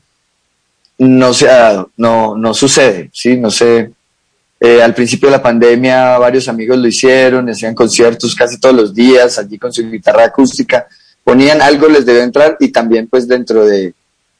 [0.99, 3.37] no se ha dado, no, no sucede, ¿sí?
[3.37, 3.91] No sé.
[4.59, 8.93] Eh, al principio de la pandemia varios amigos lo hicieron, hacían conciertos casi todos los
[8.93, 10.85] días, allí con su guitarra acústica,
[11.23, 13.93] ponían algo, les debe entrar y también pues dentro de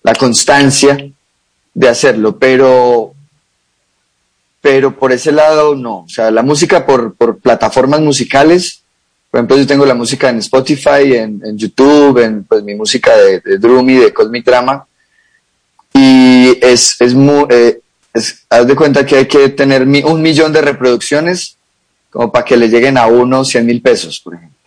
[0.04, 0.98] la constancia
[1.74, 3.14] de hacerlo, pero
[4.62, 6.00] pero por ese lado no.
[6.00, 8.79] O sea, la música por, por plataformas musicales,
[9.30, 13.16] por ejemplo, yo tengo la música en Spotify, en, en YouTube, en pues mi música
[13.16, 14.88] de, de Drumi, de Cosmic Drama,
[15.94, 17.80] y es, es muy, eh,
[18.50, 21.58] haz de cuenta que hay que tener un millón de reproducciones
[22.10, 24.58] como para que le lleguen a uno 100 mil pesos, por ejemplo.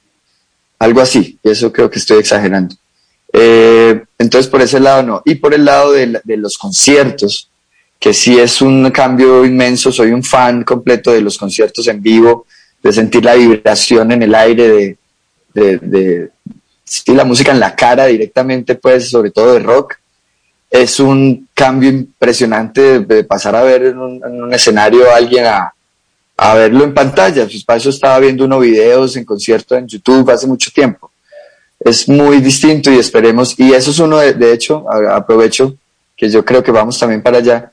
[0.78, 2.76] Algo así, y eso creo que estoy exagerando.
[3.32, 5.22] Eh, entonces, por ese lado no.
[5.24, 7.48] Y por el lado de, de los conciertos,
[7.98, 12.46] que sí es un cambio inmenso, soy un fan completo de los conciertos en vivo,
[12.82, 14.96] de sentir la vibración en el aire,
[15.54, 16.30] de, de,
[17.06, 19.94] la música en la cara directamente, pues sobre todo de rock.
[20.68, 25.72] Es un cambio impresionante de, pasar a ver en un, escenario a alguien a,
[26.36, 27.44] a, verlo en pantalla.
[27.44, 31.10] Pues para estaba viendo unos videos en concierto en YouTube hace mucho tiempo.
[31.78, 35.76] Es muy distinto y esperemos, y eso es uno de, de hecho, aprovecho
[36.16, 37.72] que yo creo que vamos también para allá,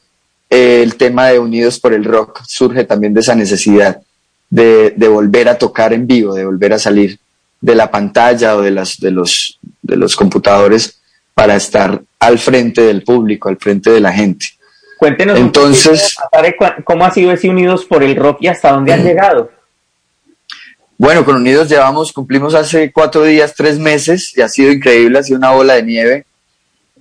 [0.49, 4.01] el tema de Unidos por el Rock surge también de esa necesidad
[4.49, 7.19] de, volver a tocar en vivo, de volver a salir
[7.61, 10.99] de la pantalla o de, las, de, los, de los computadores
[11.33, 14.47] para estar al frente del público, al frente de la gente.
[14.97, 16.15] Cuéntenos Entonces,
[16.83, 19.49] cómo ha sido ese Unidos por el Rock y hasta dónde han llegado.
[20.97, 25.23] Bueno, con Unidos llevamos, cumplimos hace cuatro días, tres meses y ha sido increíble, ha
[25.23, 26.25] sido una bola de nieve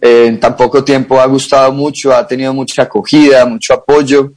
[0.01, 4.33] en tan poco tiempo ha gustado mucho, ha tenido mucha acogida, mucho apoyo.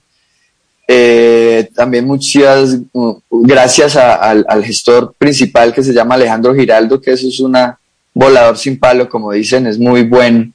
[0.93, 7.29] Eh, también muchas uh, gracias al, gestor principal que se llama Alejandro Giraldo, que eso
[7.29, 7.79] es una
[8.13, 10.53] volador sin palo, como dicen, es muy buen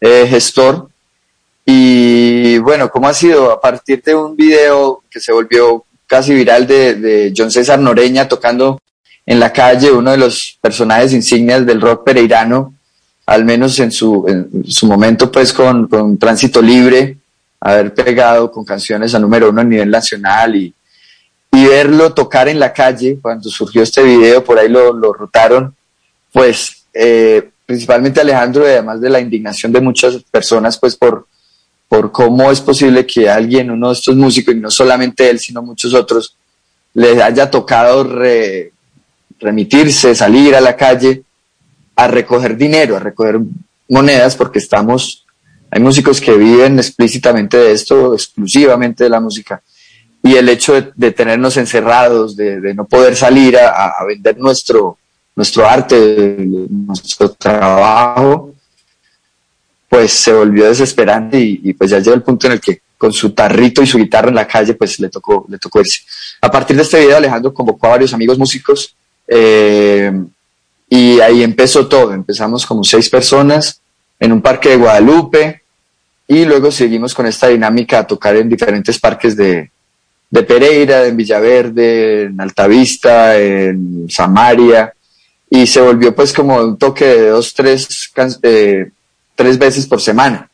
[0.00, 0.88] eh, gestor.
[1.66, 3.52] Y bueno, ¿cómo ha sido?
[3.52, 8.80] A partir de un video que se volvió casi viral de, John César Noreña tocando
[9.26, 12.72] en la calle, uno de los personajes insignias del rock pereirano,
[13.26, 17.18] al menos en su, en su momento, pues con Tránsito Libre,
[17.64, 20.74] haber pegado con canciones a número uno a nivel nacional y,
[21.50, 25.74] y verlo tocar en la calle, cuando surgió este video, por ahí lo, lo rotaron,
[26.30, 31.26] pues eh, principalmente Alejandro, además de la indignación de muchas personas, pues por,
[31.88, 35.62] por cómo es posible que alguien, uno de estos músicos, y no solamente él, sino
[35.62, 36.36] muchos otros,
[36.92, 38.06] le haya tocado
[39.40, 41.22] remitirse, salir a la calle
[41.96, 43.38] a recoger dinero, a recoger
[43.88, 45.23] monedas, porque estamos,
[45.74, 49.60] hay músicos que viven explícitamente de esto, exclusivamente de la música,
[50.22, 54.96] y el hecho de, tenernos encerrados, de, no poder salir a, vender nuestro,
[55.34, 58.54] nuestro arte, nuestro trabajo,
[59.88, 63.32] pues se volvió desesperante y, pues ya llegó el punto en el que con su
[63.32, 66.02] tarrito y su guitarra en la calle, pues le tocó, le tocó irse.
[66.40, 68.94] A partir de este video, Alejandro convocó a varios amigos músicos
[69.26, 70.12] eh,
[70.88, 72.12] y ahí empezó todo.
[72.12, 73.80] Empezamos como seis personas
[74.20, 75.63] en un parque de Guadalupe
[76.26, 79.70] y luego seguimos con esta dinámica a tocar en diferentes parques de,
[80.30, 84.92] de Pereira, en Villaverde, en Altavista, en Samaria
[85.50, 88.10] y se volvió pues como un toque de dos, tres,
[88.42, 88.90] eh,
[89.36, 90.50] tres veces por semana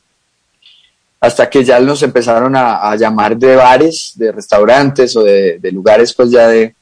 [1.20, 6.30] hasta que ya nos empezaron a, llamar de bares, de restaurantes o de, lugares pues
[6.30, 6.74] ya de,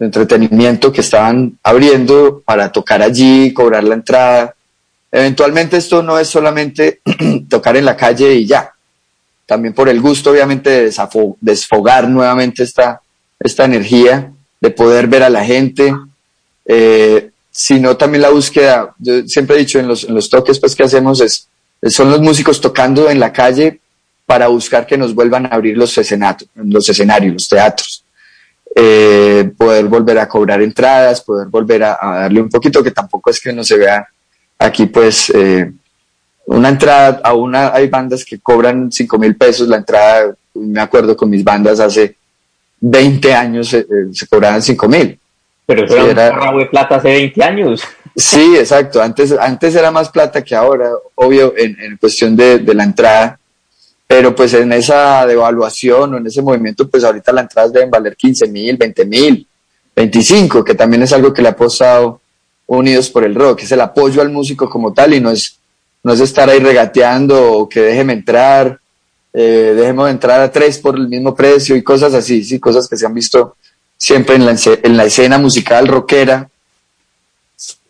[0.00, 4.54] entretenimiento que estaban abriendo para tocar allí, cobrar la entrada.
[5.10, 7.00] Eventualmente esto no es solamente
[7.48, 8.72] tocar en la calle y ya,
[9.46, 10.94] también por el gusto obviamente de
[11.40, 13.00] desfogar nuevamente esta,
[13.40, 15.94] esta energía, de poder ver a la gente,
[16.66, 20.76] eh, sino también la búsqueda, yo siempre he dicho en los, en los toques pues
[20.76, 21.48] que hacemos es
[21.82, 23.80] son los músicos tocando en la calle
[24.26, 28.04] para buscar que nos vuelvan a abrir los, escenarios, los escenarios, los teatros.
[28.74, 33.40] Eh, poder volver a cobrar entradas, poder volver a, darle un poquito, que tampoco es
[33.40, 34.06] que no se vea
[34.58, 35.70] aquí pues eh,
[36.46, 41.16] una entrada, a una hay bandas que cobran 5 mil pesos la entrada, me acuerdo
[41.16, 42.16] con mis bandas hace
[42.80, 45.18] 20 años eh, se cobraban 5 mil.
[45.66, 47.82] Pero eso era, era de plata hace 20 años.
[48.18, 49.00] Sí, exacto.
[49.00, 53.38] Antes, antes era más plata que ahora, obvio, en, cuestión de, la entrada.
[54.08, 58.16] Pero pues en esa devaluación o en ese movimiento, pues ahorita las entradas deben valer
[58.16, 59.46] 15 mil, 20 mil,
[59.94, 62.20] 25, que también es algo que le ha apostado
[62.68, 65.56] Unidos por el Rock, es el apoyo al músico como tal y no es,
[66.02, 68.78] no es estar ahí regateando o que déjeme entrar,
[69.32, 72.96] eh, dejemos entrar a tres por el mismo precio y cosas así, sí, cosas que
[72.96, 73.56] se han visto
[73.96, 76.48] siempre en la, en la escena musical rockera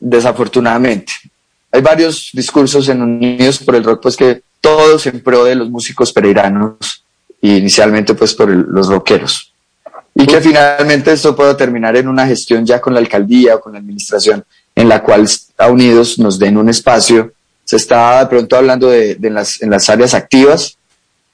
[0.01, 1.13] desafortunadamente.
[1.71, 5.69] Hay varios discursos en Unidos por el Rock, pues que todos en pro de los
[5.69, 7.05] músicos pereiranos,
[7.41, 9.53] inicialmente pues por los rockeros.
[10.15, 13.73] Y que finalmente esto pueda terminar en una gestión ya con la alcaldía o con
[13.73, 14.45] la administración,
[14.79, 15.27] en la cual
[15.59, 17.33] a Unidos nos den un espacio.
[17.65, 20.79] Se está de pronto hablando de, en, las, en las áreas activas,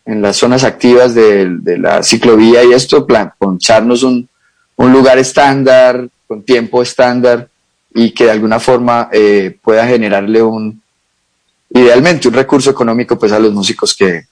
[0.07, 4.27] en las zonas activas de, de la ciclovía y esto, plan, poncharnos un,
[4.77, 7.49] un lugar estándar, con tiempo estándar,
[7.95, 10.81] y que de alguna forma eh, pueda generarle un,
[11.69, 14.23] idealmente, un recurso económico pues a los músicos que,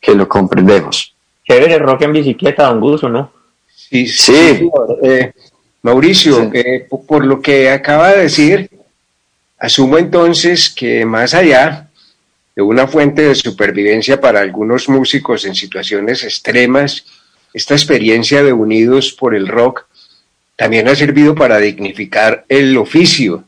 [0.00, 1.14] que lo comprendemos.
[1.48, 3.30] Chévere, rock en bicicleta, don Gusto, ¿no?
[3.72, 4.68] Sí, sí.
[5.02, 5.32] Eh,
[5.86, 8.70] Mauricio, eh, por lo que acaba de decir,
[9.56, 11.90] asumo entonces que más allá
[12.56, 17.04] de una fuente de supervivencia para algunos músicos en situaciones extremas,
[17.54, 19.86] esta experiencia de Unidos por el Rock
[20.56, 23.44] también ha servido para dignificar el oficio.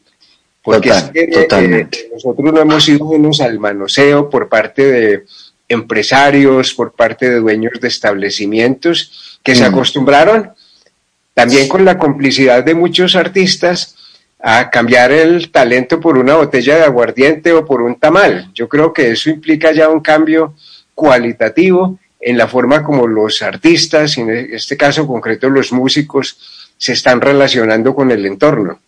[0.62, 5.24] Porque eh, nosotros no hemos sido unos al manoseo por parte de
[5.68, 9.74] empresarios, por parte de dueños de establecimientos que se mm.
[9.74, 10.52] acostumbraron
[11.38, 13.94] también con la complicidad de muchos artistas
[14.40, 18.50] a cambiar el talento por una botella de aguardiente o por un tamal.
[18.54, 20.54] Yo creo que eso implica ya un cambio
[20.96, 27.20] cualitativo en la forma como los artistas, en este caso concreto los músicos, se están
[27.20, 28.80] relacionando con el entorno.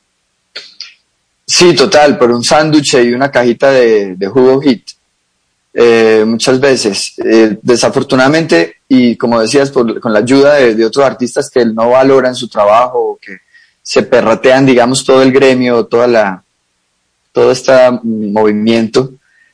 [1.46, 4.88] Sí, total, por un sándwich y una cajita de, jugo hit.
[5.72, 7.14] Eh, muchas veces.
[7.24, 12.48] Eh, desafortunadamente, y como decías, con la ayuda de, otros artistas que no valoran su
[12.48, 13.38] trabajo, o que
[13.82, 16.42] se perratean, digamos, todo el gremio, toda la,
[17.32, 19.12] todo este movimiento,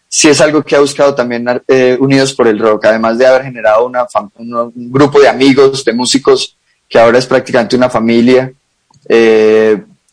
[0.08, 3.44] sí es algo que ha buscado también eh, Unidos por el Rock, además de haber
[3.44, 4.06] generado una,
[4.38, 6.56] un grupo de amigos, de músicos
[6.88, 8.52] que ahora es prácticamente una familia.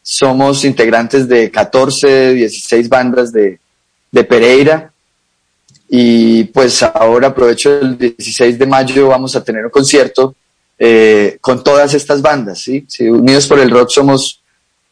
[0.06, 3.58] Somos integrantes de 14, 16 bandas de,
[4.12, 4.91] de, Pereira.
[5.96, 10.34] Y pues ahora aprovecho el 16 de mayo, vamos a tener un concierto
[10.80, 12.62] eh, con todas estas bandas.
[12.62, 12.88] ¿sí?
[13.02, 14.41] Unidos por el Rock somos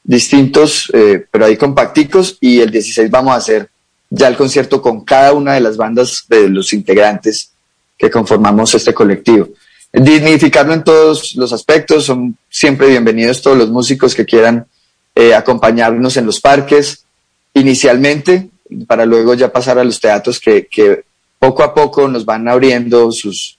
[0.03, 2.37] distintos, eh, pero ahí compacticos.
[2.39, 3.67] Y el 16 vamos a hacer
[4.11, 7.49] ya el concierto con cada una de las bandas de los integrantes
[7.97, 9.49] que conformamos este colectivo
[9.93, 12.05] dignificarlo en todos los aspectos.
[12.05, 14.67] Son siempre bienvenidos todos los músicos que quieran
[15.15, 17.05] eh, acompañarnos en los parques
[17.53, 18.50] inicialmente,
[18.87, 21.03] para luego ya pasar a los teatros que, que
[21.39, 23.57] poco a poco nos van abriendo sus,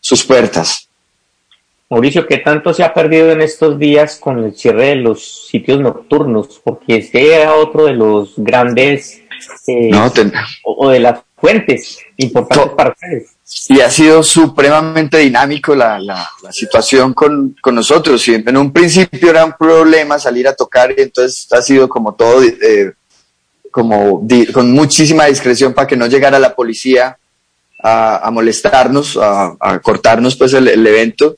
[0.00, 0.88] sus puertas.
[1.88, 5.78] Mauricio, ¿qué tanto se ha perdido en estos días con el cierre de los sitios
[5.78, 6.60] nocturnos?
[6.64, 9.20] Porque este era otro de los grandes
[9.66, 9.90] eh,
[10.64, 13.36] o, de las fuentes importantes para ustedes
[13.68, 18.26] y ha sido supremamente dinámico la, la, situación con, con, nosotros.
[18.28, 22.14] Y en un principio era un problema salir a tocar y entonces ha sido como
[22.14, 22.92] todo, eh,
[23.72, 27.16] como con muchísima discreción para que no llegara la policía
[27.82, 31.36] a, molestarnos, a, cortarnos pues el, evento.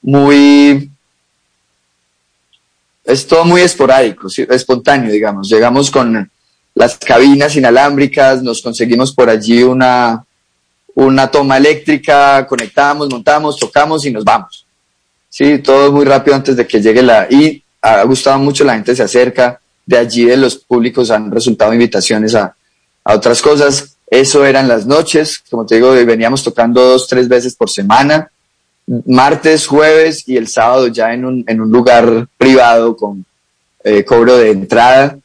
[0.00, 0.88] Muy...
[3.04, 5.50] Es todo muy esporádico, espontáneo, digamos.
[5.50, 6.30] Llegamos con
[6.74, 10.24] las cabinas inalámbricas, nos conseguimos por allí una,
[10.94, 14.64] una toma eléctrica, conectamos, montamos, tocamos y nos vamos.
[15.28, 17.26] Sí, todo muy rápido antes de que llegue la...
[17.28, 21.72] Y ha gustado mucho, la gente se acerca, de allí de los públicos han resultado
[21.72, 22.54] invitaciones a,
[23.04, 23.96] a otras cosas.
[24.06, 28.30] Eso eran las noches, como te digo, veníamos tocando dos, tres veces por semana,
[29.06, 33.24] martes, jueves y el sábado ya en un, en un lugar privado con
[33.82, 35.18] eh, cobro de entrada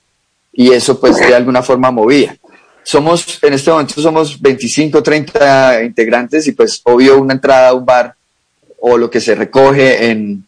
[0.53, 2.36] y eso pues de alguna forma movía.
[2.84, 7.86] Somos, en este momento somos 25, 30 integrantes y pues obvio una entrada a un
[7.86, 8.16] bar
[8.80, 10.45] o lo que se recoge en,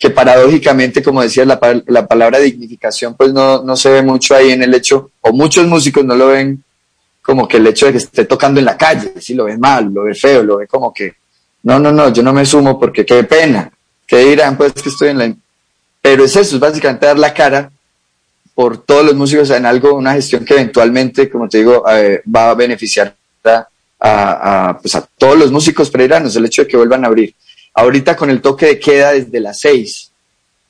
[0.00, 4.50] que paradójicamente, como decía, la, la palabra dignificación pues no, no, se ve mucho ahí
[4.50, 6.64] en el hecho, o muchos músicos no lo ven
[7.20, 9.92] como que el hecho de que esté tocando en la calle, si lo ven mal,
[9.92, 11.16] lo ve feo, lo ve como que,
[11.64, 13.70] no, no, no, yo no me sumo porque qué pena,
[14.06, 15.34] que dirán pues que estoy en la...
[16.00, 17.70] Pero es eso, es básicamente dar la cara
[18.54, 22.48] por todos los músicos en algo, una gestión que eventualmente, como te digo, eh, va
[22.48, 27.04] a beneficiar a, a, pues a todos los músicos pereiranos, el hecho de que vuelvan
[27.04, 27.34] a abrir.
[27.74, 30.10] Ahorita con el toque de queda desde las seis,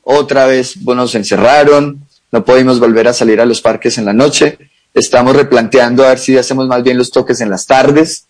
[0.02, 4.12] otra vez bueno, nos encerraron, no pudimos volver a salir a los parques en la
[4.12, 4.58] noche.
[4.94, 8.26] Estamos replanteando a ver si hacemos más bien los toques en las tardes.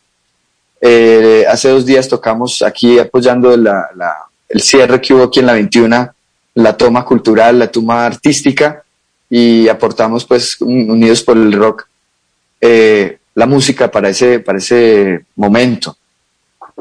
[0.80, 6.14] Eh, hace dos días tocamos aquí apoyando el cierre que hubo aquí en la 21,
[6.54, 8.82] la toma cultural, la toma artística
[9.28, 11.86] y aportamos pues unidos por el rock
[12.60, 15.96] eh, la música para ese, para ese momento.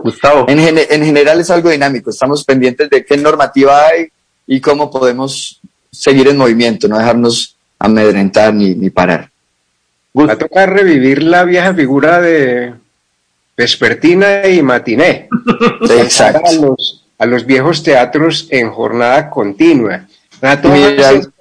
[0.04, 0.46] Gustavo.
[0.48, 4.08] En, en general es algo dinámico, estamos pendientes de qué normativa hay
[4.48, 5.60] y cómo podemos
[5.92, 9.30] seguir en movimiento, no dejarnos amedrentar ni, ni parar.
[10.18, 12.74] Va a tocar revivir la vieja figura de
[13.56, 15.30] vespertina y matiné.
[15.90, 16.50] Exacto.
[16.50, 20.08] A los, a los viejos teatros en jornada continua.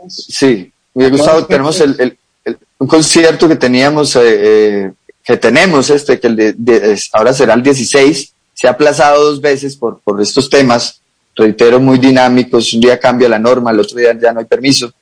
[0.08, 1.96] sí, me Gustavo, tenemos el,
[2.44, 4.92] el, un concierto que teníamos, eh, eh,
[5.22, 9.76] que tenemos este, que el de, ahora será el 16, se ha aplazado dos veces
[9.76, 11.00] por, por estos temas,
[11.36, 14.92] reitero, muy dinámicos, un día cambia la norma, el otro día ya no hay permiso.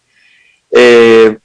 [0.71, 1.39] Eh,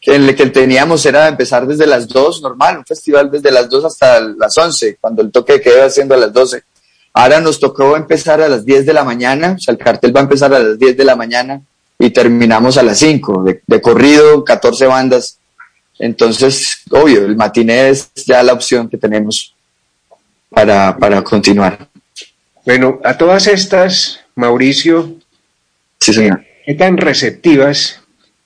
[0.00, 3.84] en el que teníamos era empezar desde las 2, normal, un festival desde las 2
[3.84, 6.62] hasta las 11, cuando el toque quedó haciendo a las 12.
[7.12, 10.20] Ahora nos tocó empezar a las 10 de la mañana, o sea, el cartel va
[10.20, 11.60] a empezar a las 10 de la mañana
[11.98, 15.36] y terminamos a las 5, de, de corrido, 14 bandas.
[15.98, 19.54] Entonces, obvio, el matiné es ya la opción que tenemos
[20.50, 21.88] para, para continuar.
[22.66, 25.14] Bueno, a todas estas, Mauricio,
[25.98, 26.44] sí, señor.
[26.66, 28.00] ¿qué tan receptivas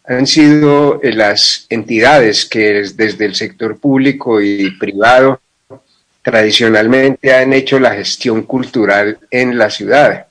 [0.05, 5.41] han sido las entidades que desde el sector público y privado
[6.23, 10.27] tradicionalmente han hecho la gestión cultural en la ciudad?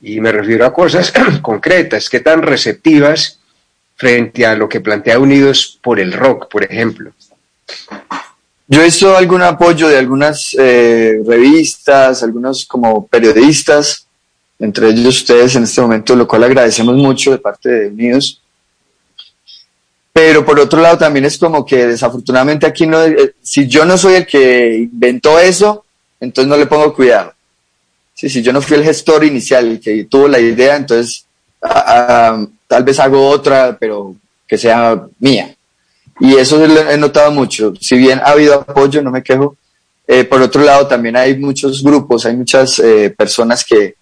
[0.00, 1.12] Y me refiero a cosas
[1.42, 3.38] concretas, ¿qué tan receptivas
[3.96, 7.12] frente a lo que plantea Unidos por el Rock, por ejemplo?
[8.66, 14.06] Yo he visto algún apoyo de algunas eh, revistas, algunos como periodistas,
[14.58, 18.40] entre ellos ustedes en este momento, lo cual agradecemos mucho de parte de Unidos.
[20.12, 23.98] Pero por otro lado también es como que desafortunadamente aquí no, eh, si yo no
[23.98, 25.84] soy el que inventó eso,
[26.20, 27.34] entonces no le pongo cuidado.
[28.14, 31.26] Sí, si yo no fui el gestor inicial, el que tuvo la idea, entonces
[31.60, 34.14] tal vez hago otra, pero
[34.46, 35.54] que sea mía.
[36.20, 37.74] Y eso he notado mucho.
[37.80, 39.56] Si bien ha habido apoyo, no me quejo.
[40.06, 43.94] Eh, por otro lado, también hay muchos grupos, hay muchas eh, personas que,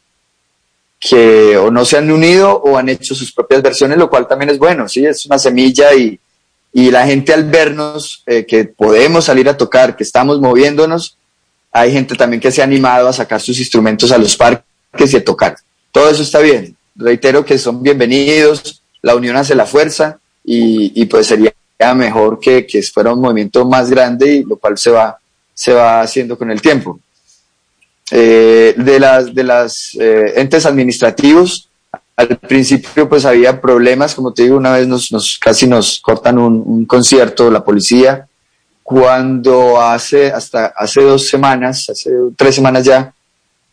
[0.98, 4.50] que o no se han unido o han hecho sus propias versiones, lo cual también
[4.50, 6.18] es bueno, sí, es una semilla y,
[6.72, 11.16] y la gente al vernos eh, que podemos salir a tocar, que estamos moviéndonos,
[11.70, 15.16] hay gente también que se ha animado a sacar sus instrumentos a los parques y
[15.16, 15.56] a tocar.
[15.90, 16.76] Todo eso está bien.
[16.96, 21.52] Reitero que son bienvenidos, la unión hace la fuerza y, y pues sería
[21.94, 25.18] mejor que, que fuera un movimiento más grande y lo cual se va,
[25.54, 27.00] se va haciendo con el tiempo.
[28.10, 31.68] Eh, de las, de las eh, entes administrativos,
[32.14, 36.38] al principio pues había problemas, como te digo, una vez nos, nos casi nos cortan
[36.38, 38.26] un, un, concierto, la policía,
[38.82, 43.14] cuando hace, hasta hace dos semanas, hace tres semanas ya,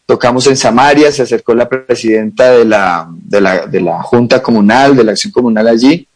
[0.05, 4.95] tocamos en Samaria, se acercó la presidenta de la, de la, de la Junta Comunal,
[4.95, 6.07] de la Acción Comunal allí,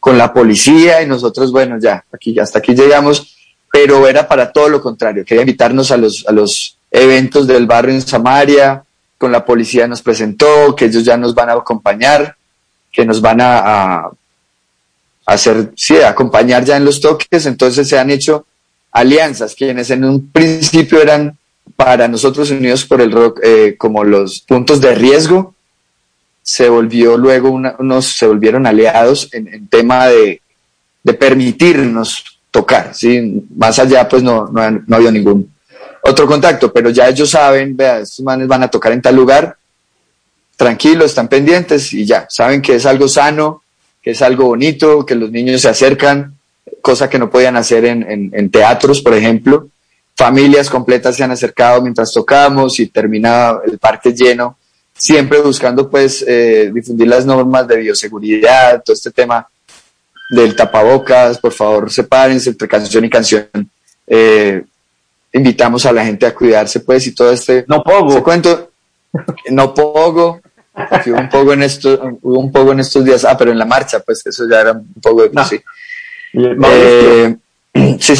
[0.00, 3.36] con la policía y nosotros, bueno, ya, aquí, hasta aquí llegamos,
[3.70, 7.94] pero era para todo lo contrario, quería invitarnos a los, a los eventos del barrio
[7.94, 8.82] en Samaria,
[9.18, 12.34] con la policía nos presentó, que ellos ya nos van a acompañar,
[12.90, 14.08] que nos van a,
[15.26, 18.46] hacer, sí, a acompañar ya en los toques, entonces se han hecho
[18.90, 21.36] alianzas, quienes en un principio eran
[21.76, 25.54] para nosotros unidos por el rock eh, como los puntos de riesgo,
[26.50, 30.42] se volvió luego unos se volvieron aliados en, tema de,
[31.04, 33.44] de, permitirnos tocar, ¿sí?
[33.54, 35.48] Más allá pues no, no, no había ningún
[36.02, 39.56] otro contacto, pero ya ellos saben, vea, estos manes van a tocar en tal lugar,
[40.56, 43.62] tranquilos, están pendientes y ya, saben que es algo sano,
[44.02, 46.34] que es algo bonito, que los niños se acercan,
[46.82, 49.68] cosa que no podían hacer en, en, teatros, por ejemplo.
[50.16, 54.56] Familias completas se han acercado mientras tocamos y termina el parque lleno,
[55.00, 59.48] siempre buscando pues eh, difundir las normas de bioseguridad, todo este tema
[60.30, 63.48] del tapabocas, por favor sepárense entre canción y canción.
[64.06, 64.62] Eh,
[65.32, 67.64] invitamos a la gente a cuidarse pues y todo este...
[67.66, 68.22] No pogo.
[68.22, 68.72] cuento,
[69.50, 70.42] no pogo,
[70.74, 73.64] hubo un poco en estos, hubo un poco en estos días, ah, pero en la
[73.64, 75.60] marcha, pues eso ya era un poco de sí.
[76.34, 77.36] Eh,
[78.00, 78.14] sí,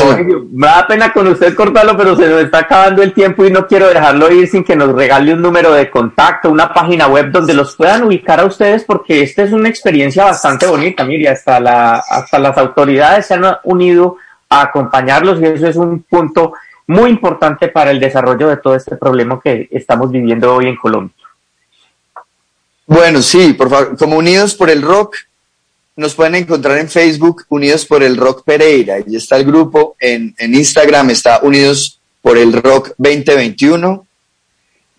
[0.52, 3.66] Me da pena con usted cortarlo, pero se nos está acabando el tiempo y no
[3.66, 7.54] quiero dejarlo ir sin que nos regale un número de contacto, una página web donde
[7.54, 11.96] los puedan ubicar a ustedes, porque esta es una experiencia bastante bonita, mire, hasta, la,
[11.96, 16.52] hasta las autoridades se han unido a acompañarlos y eso es un punto
[16.86, 21.14] muy importante para el desarrollo de todo este problema que estamos viviendo hoy en Colombia.
[22.86, 25.14] Bueno, sí, por favor, como Unidos por el Rock,
[26.00, 28.96] nos pueden encontrar en Facebook Unidos por el Rock Pereira.
[29.06, 34.06] Y está el grupo en, Instagram, está Unidos por el Rock 2021.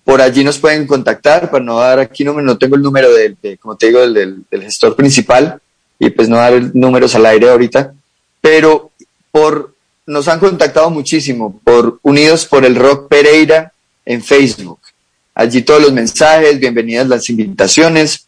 [0.03, 3.57] Por allí nos pueden contactar, para no dar aquí número, no tengo el número de,
[3.57, 5.59] como te digo, del, del, gestor principal,
[5.97, 7.93] y pues no dar números al aire ahorita,
[8.39, 8.91] pero
[9.31, 9.73] por,
[10.05, 13.73] nos han contactado muchísimo por Unidos por el Rock Pereira
[14.05, 14.79] en Facebook.
[15.33, 18.27] Allí todos los mensajes, bienvenidas las invitaciones.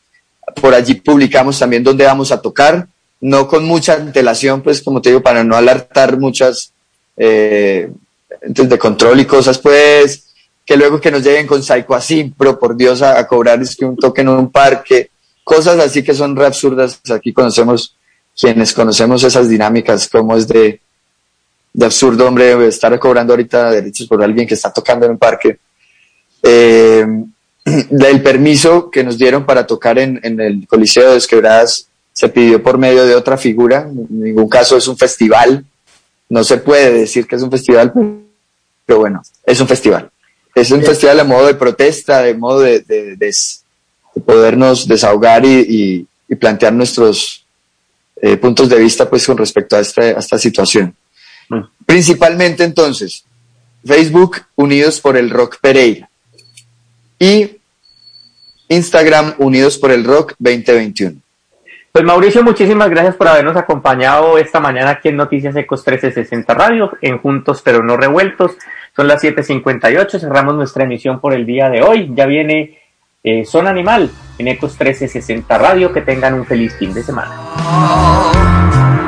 [0.61, 2.87] Por allí publicamos también dónde vamos a tocar,
[3.21, 6.73] no con mucha antelación, pues como te digo, para no alertar muchas
[7.15, 7.89] eh,
[8.41, 10.25] de control y cosas, pues
[10.65, 13.97] que luego que nos lleguen con Psycho Asimpro, por Dios, a, cobrar es que un
[13.97, 15.09] toque en un parque,
[15.43, 16.99] cosas así que son re absurdas.
[17.13, 17.95] Aquí conocemos,
[18.39, 20.79] quienes conocemos esas dinámicas, como es de,
[21.73, 25.57] de absurdo, hombre, estar cobrando ahorita derechos por alguien que está tocando en un parque
[26.41, 27.05] eh,
[27.65, 32.77] del permiso que nos dieron para tocar en, el Coliseo de Quebradas se pidió por
[32.77, 35.65] medio de otra figura, en ningún caso es un festival,
[36.29, 37.91] no se puede decir que es un festival,
[38.85, 40.09] pero bueno, es un festival.
[40.53, 42.83] Es un festival a modo de protesta, de modo de,
[44.25, 46.07] podernos desahogar y,
[46.39, 47.45] plantear nuestros
[48.19, 50.95] eh, puntos de vista pues con respecto a, este, a esta situación.
[51.47, 51.59] Mm.
[51.85, 53.23] Principalmente entonces,
[53.85, 56.09] Facebook Unidos por el Rock Pereira
[57.19, 57.57] y
[58.69, 61.17] Instagram Unidos por el Rock 2021.
[61.91, 66.91] Pues Mauricio, muchísimas gracias por habernos acompañado esta mañana aquí en Noticias Ecos 1360 Radio,
[67.01, 68.53] en Juntos pero no revueltos.
[68.95, 72.11] Son las 7.58, cerramos nuestra emisión por el día de hoy.
[72.15, 72.79] Ya viene
[73.23, 74.09] eh, Zona Animal
[74.39, 75.93] en Ecos 1360 Radio.
[75.93, 79.02] Que tengan un feliz fin de semana.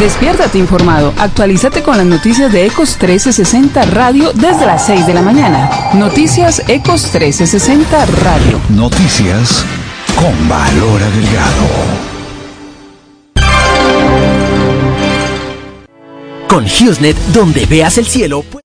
[0.00, 1.14] Despiértate informado.
[1.18, 5.70] Actualízate con las noticias de Ecos 1360 Radio desde las 6 de la mañana.
[5.94, 8.60] Noticias Ecos 1360 Radio.
[8.70, 9.64] Noticias
[10.16, 12.13] con valor agregado.
[16.54, 18.44] Con HughesNet, donde veas el cielo.